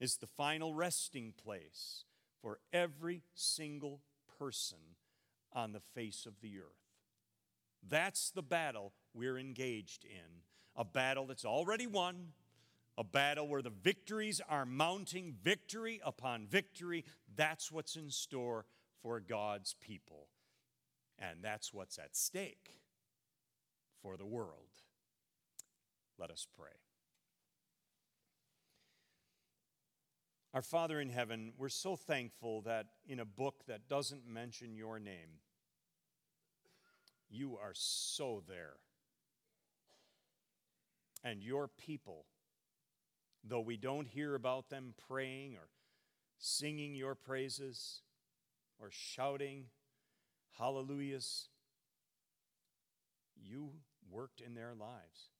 is 0.00 0.16
the 0.16 0.26
final 0.26 0.74
resting 0.74 1.32
place 1.42 2.04
for 2.40 2.58
every 2.72 3.22
single 3.34 4.00
person 4.38 4.78
on 5.52 5.72
the 5.72 5.80
face 5.80 6.24
of 6.26 6.40
the 6.40 6.58
earth. 6.58 6.64
That's 7.86 8.30
the 8.30 8.42
battle 8.42 8.92
we're 9.14 9.38
engaged 9.38 10.04
in, 10.04 10.42
a 10.76 10.84
battle 10.84 11.26
that's 11.26 11.44
already 11.44 11.86
won, 11.86 12.28
a 12.98 13.04
battle 13.04 13.46
where 13.46 13.62
the 13.62 13.70
victories 13.70 14.40
are 14.48 14.66
mounting 14.66 15.32
victory 15.40 16.00
upon 16.04 16.48
victory. 16.48 17.04
That's 17.36 17.70
what's 17.70 17.94
in 17.94 18.10
store 18.10 18.66
for 19.00 19.20
God's 19.20 19.76
people. 19.80 20.26
And 21.16 21.38
that's 21.40 21.72
what's 21.72 21.96
at 21.96 22.16
stake 22.16 22.80
for 24.02 24.16
the 24.16 24.26
world. 24.26 24.68
Let 26.18 26.32
us 26.32 26.46
pray. 26.58 26.72
Our 30.52 30.62
Father 30.62 31.00
in 31.00 31.10
heaven, 31.10 31.52
we're 31.56 31.68
so 31.68 31.94
thankful 31.94 32.62
that 32.62 32.86
in 33.06 33.20
a 33.20 33.24
book 33.24 33.62
that 33.68 33.88
doesn't 33.88 34.26
mention 34.26 34.74
your 34.74 34.98
name, 34.98 35.38
you 37.30 37.58
are 37.62 37.74
so 37.74 38.42
there. 38.48 38.74
And 41.22 41.42
your 41.42 41.68
people, 41.68 42.24
though 43.44 43.60
we 43.60 43.76
don't 43.76 44.08
hear 44.08 44.34
about 44.34 44.68
them 44.70 44.94
praying 45.08 45.54
or 45.54 45.68
singing 46.38 46.94
your 46.94 47.14
praises 47.14 48.02
or 48.78 48.88
shouting 48.90 49.64
hallelujahs, 50.58 51.48
you 53.36 53.70
worked 54.10 54.40
in 54.40 54.54
their 54.54 54.74
lives. 54.74 55.30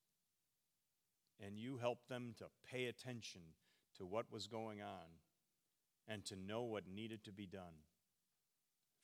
And 1.40 1.56
you 1.58 1.76
helped 1.76 2.08
them 2.08 2.34
to 2.38 2.46
pay 2.68 2.86
attention 2.86 3.42
to 3.96 4.04
what 4.04 4.32
was 4.32 4.48
going 4.48 4.82
on 4.82 5.18
and 6.08 6.24
to 6.26 6.36
know 6.36 6.62
what 6.62 6.88
needed 6.88 7.24
to 7.24 7.32
be 7.32 7.46
done. 7.46 7.84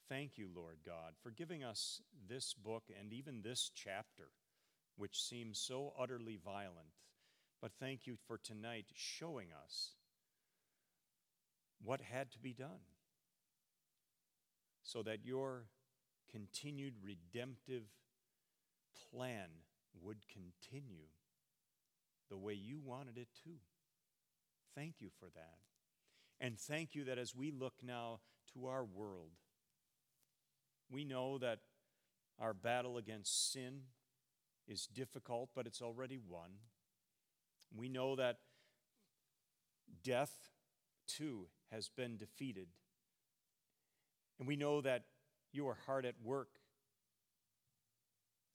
Thank 0.09 0.37
you, 0.37 0.49
Lord 0.55 0.79
God, 0.85 1.15
for 1.23 1.31
giving 1.31 1.63
us 1.63 2.01
this 2.29 2.53
book 2.55 2.85
and 2.99 3.13
even 3.13 3.43
this 3.43 3.71
chapter, 3.75 4.31
which 4.97 5.23
seems 5.23 5.59
so 5.59 5.93
utterly 5.99 6.39
violent. 6.45 6.95
But 7.61 7.73
thank 7.81 8.07
you 8.07 8.17
for 8.27 8.39
tonight 8.39 8.87
showing 8.95 9.49
us 9.65 9.93
what 11.83 12.01
had 12.01 12.31
to 12.33 12.39
be 12.39 12.53
done 12.53 12.85
so 14.83 15.03
that 15.03 15.25
your 15.25 15.65
continued 16.31 16.95
redemptive 17.03 17.85
plan 19.11 19.49
would 20.03 20.19
continue 20.29 21.07
the 22.31 22.37
way 22.37 22.55
you 22.55 22.79
wanted 22.85 23.17
it 23.17 23.29
to. 23.45 23.51
Thank 24.75 24.95
you 25.01 25.09
for 25.19 25.29
that. 25.35 25.59
And 26.41 26.59
thank 26.59 26.95
you 26.95 27.05
that 27.05 27.19
as 27.19 27.35
we 27.35 27.51
look 27.51 27.75
now 27.83 28.21
to 28.53 28.67
our 28.67 28.85
world, 28.85 29.31
we 30.91 31.05
know 31.05 31.39
that 31.39 31.61
our 32.39 32.53
battle 32.53 32.99
against 32.99 33.53
sin 33.53 33.83
is 34.67 34.87
difficult, 34.87 35.51
but 35.55 35.67
it's 35.67 35.81
already 35.81 36.19
won. 36.19 36.51
We 37.77 37.89
know 37.89 38.17
that 38.17 38.39
death, 40.03 40.33
too, 41.07 41.49
has 41.71 41.89
been 41.89 42.17
defeated. 42.17 42.69
And 44.39 44.47
we 44.47 44.57
know 44.57 44.81
that 44.81 45.05
you 45.53 45.67
are 45.69 45.79
hard 45.87 46.07
at 46.07 46.15
work 46.23 46.49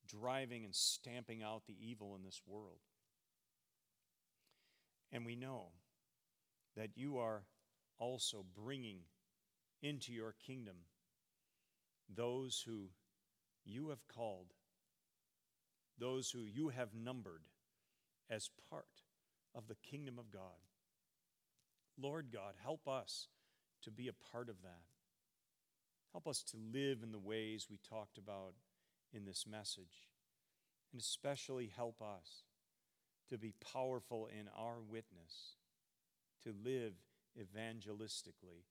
driving 0.08 0.66
and 0.66 0.74
stamping 0.74 1.44
out 1.44 1.64
the 1.68 1.76
evil 1.80 2.16
in 2.16 2.24
this 2.24 2.42
world. 2.48 2.80
And 5.12 5.26
we 5.26 5.36
know 5.36 5.68
that 6.76 6.92
you 6.96 7.18
are 7.18 7.44
also 8.00 8.46
bringing 8.56 9.00
into 9.82 10.14
your 10.14 10.34
kingdom 10.46 10.76
those 12.14 12.64
who 12.66 12.90
you 13.66 13.90
have 13.90 14.08
called, 14.08 14.48
those 16.00 16.32
who 16.32 16.40
you 16.40 16.70
have 16.70 16.94
numbered 16.94 17.44
as 18.30 18.50
part 18.70 18.86
of 19.56 19.68
the 19.68 19.76
kingdom 19.76 20.20
of 20.20 20.32
God. 20.32 20.60
Lord 22.02 22.28
God, 22.32 22.54
help 22.62 22.88
us 22.88 23.28
to 23.84 23.92
be 23.92 24.08
a 24.08 24.32
part 24.32 24.50
of 24.50 24.62
that. 24.62 24.84
Help 26.12 26.28
us 26.28 26.44
to 26.44 26.58
live 26.58 27.04
in 27.04 27.12
the 27.12 27.20
ways 27.20 27.68
we 27.70 27.78
talked 27.78 28.18
about 28.18 28.54
in 29.14 29.26
this 29.26 29.46
message. 29.50 30.08
And 30.92 31.02
especially 31.02 31.72
help 31.76 32.02
us 32.02 32.44
to 33.30 33.38
be 33.38 33.54
powerful 33.74 34.28
in 34.28 34.48
our 34.58 34.78
witness 34.82 35.56
to 36.44 36.54
live 36.64 36.94
evangelistically. 37.38 38.66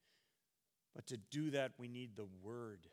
But 0.95 1.07
to 1.09 1.17
do 1.17 1.51
that, 1.51 1.73
we 1.79 1.87
need 1.87 2.17
the 2.17 2.29
Word, 2.43 2.89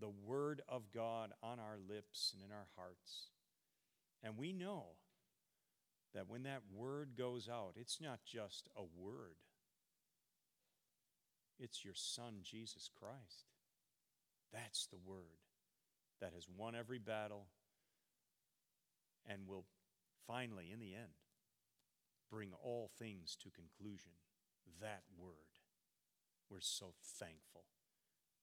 the 0.00 0.10
Word 0.24 0.62
of 0.68 0.90
God 0.92 1.32
on 1.42 1.60
our 1.60 1.78
lips 1.88 2.32
and 2.34 2.42
in 2.42 2.50
our 2.50 2.66
hearts. 2.76 3.28
And 4.24 4.36
we 4.36 4.52
know 4.52 4.86
that 6.14 6.28
when 6.28 6.44
that 6.44 6.62
Word 6.74 7.10
goes 7.16 7.48
out, 7.48 7.74
it's 7.76 8.00
not 8.00 8.20
just 8.24 8.68
a 8.76 8.82
word, 8.82 9.36
it's 11.58 11.84
your 11.84 11.94
Son, 11.94 12.36
Jesus 12.42 12.88
Christ. 12.98 13.50
That's 14.52 14.86
the 14.86 14.98
Word 15.04 15.40
that 16.20 16.32
has 16.34 16.46
won 16.48 16.74
every 16.74 16.98
battle 16.98 17.46
and 19.28 19.46
will 19.46 19.64
finally, 20.26 20.70
in 20.72 20.80
the 20.80 20.94
end, 20.94 21.20
bring 22.30 22.50
all 22.62 22.90
things 22.98 23.36
to 23.42 23.50
conclusion. 23.50 24.12
That 24.80 25.02
word. 25.18 25.32
We're 26.50 26.60
so 26.60 26.94
thankful 27.18 27.64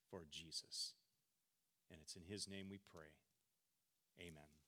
for 0.10 0.26
Jesus. 0.30 0.94
And 1.92 2.00
it's 2.02 2.16
in 2.16 2.24
his 2.28 2.48
name 2.48 2.68
we 2.70 2.80
pray. 2.92 3.14
Amen. 4.20 4.63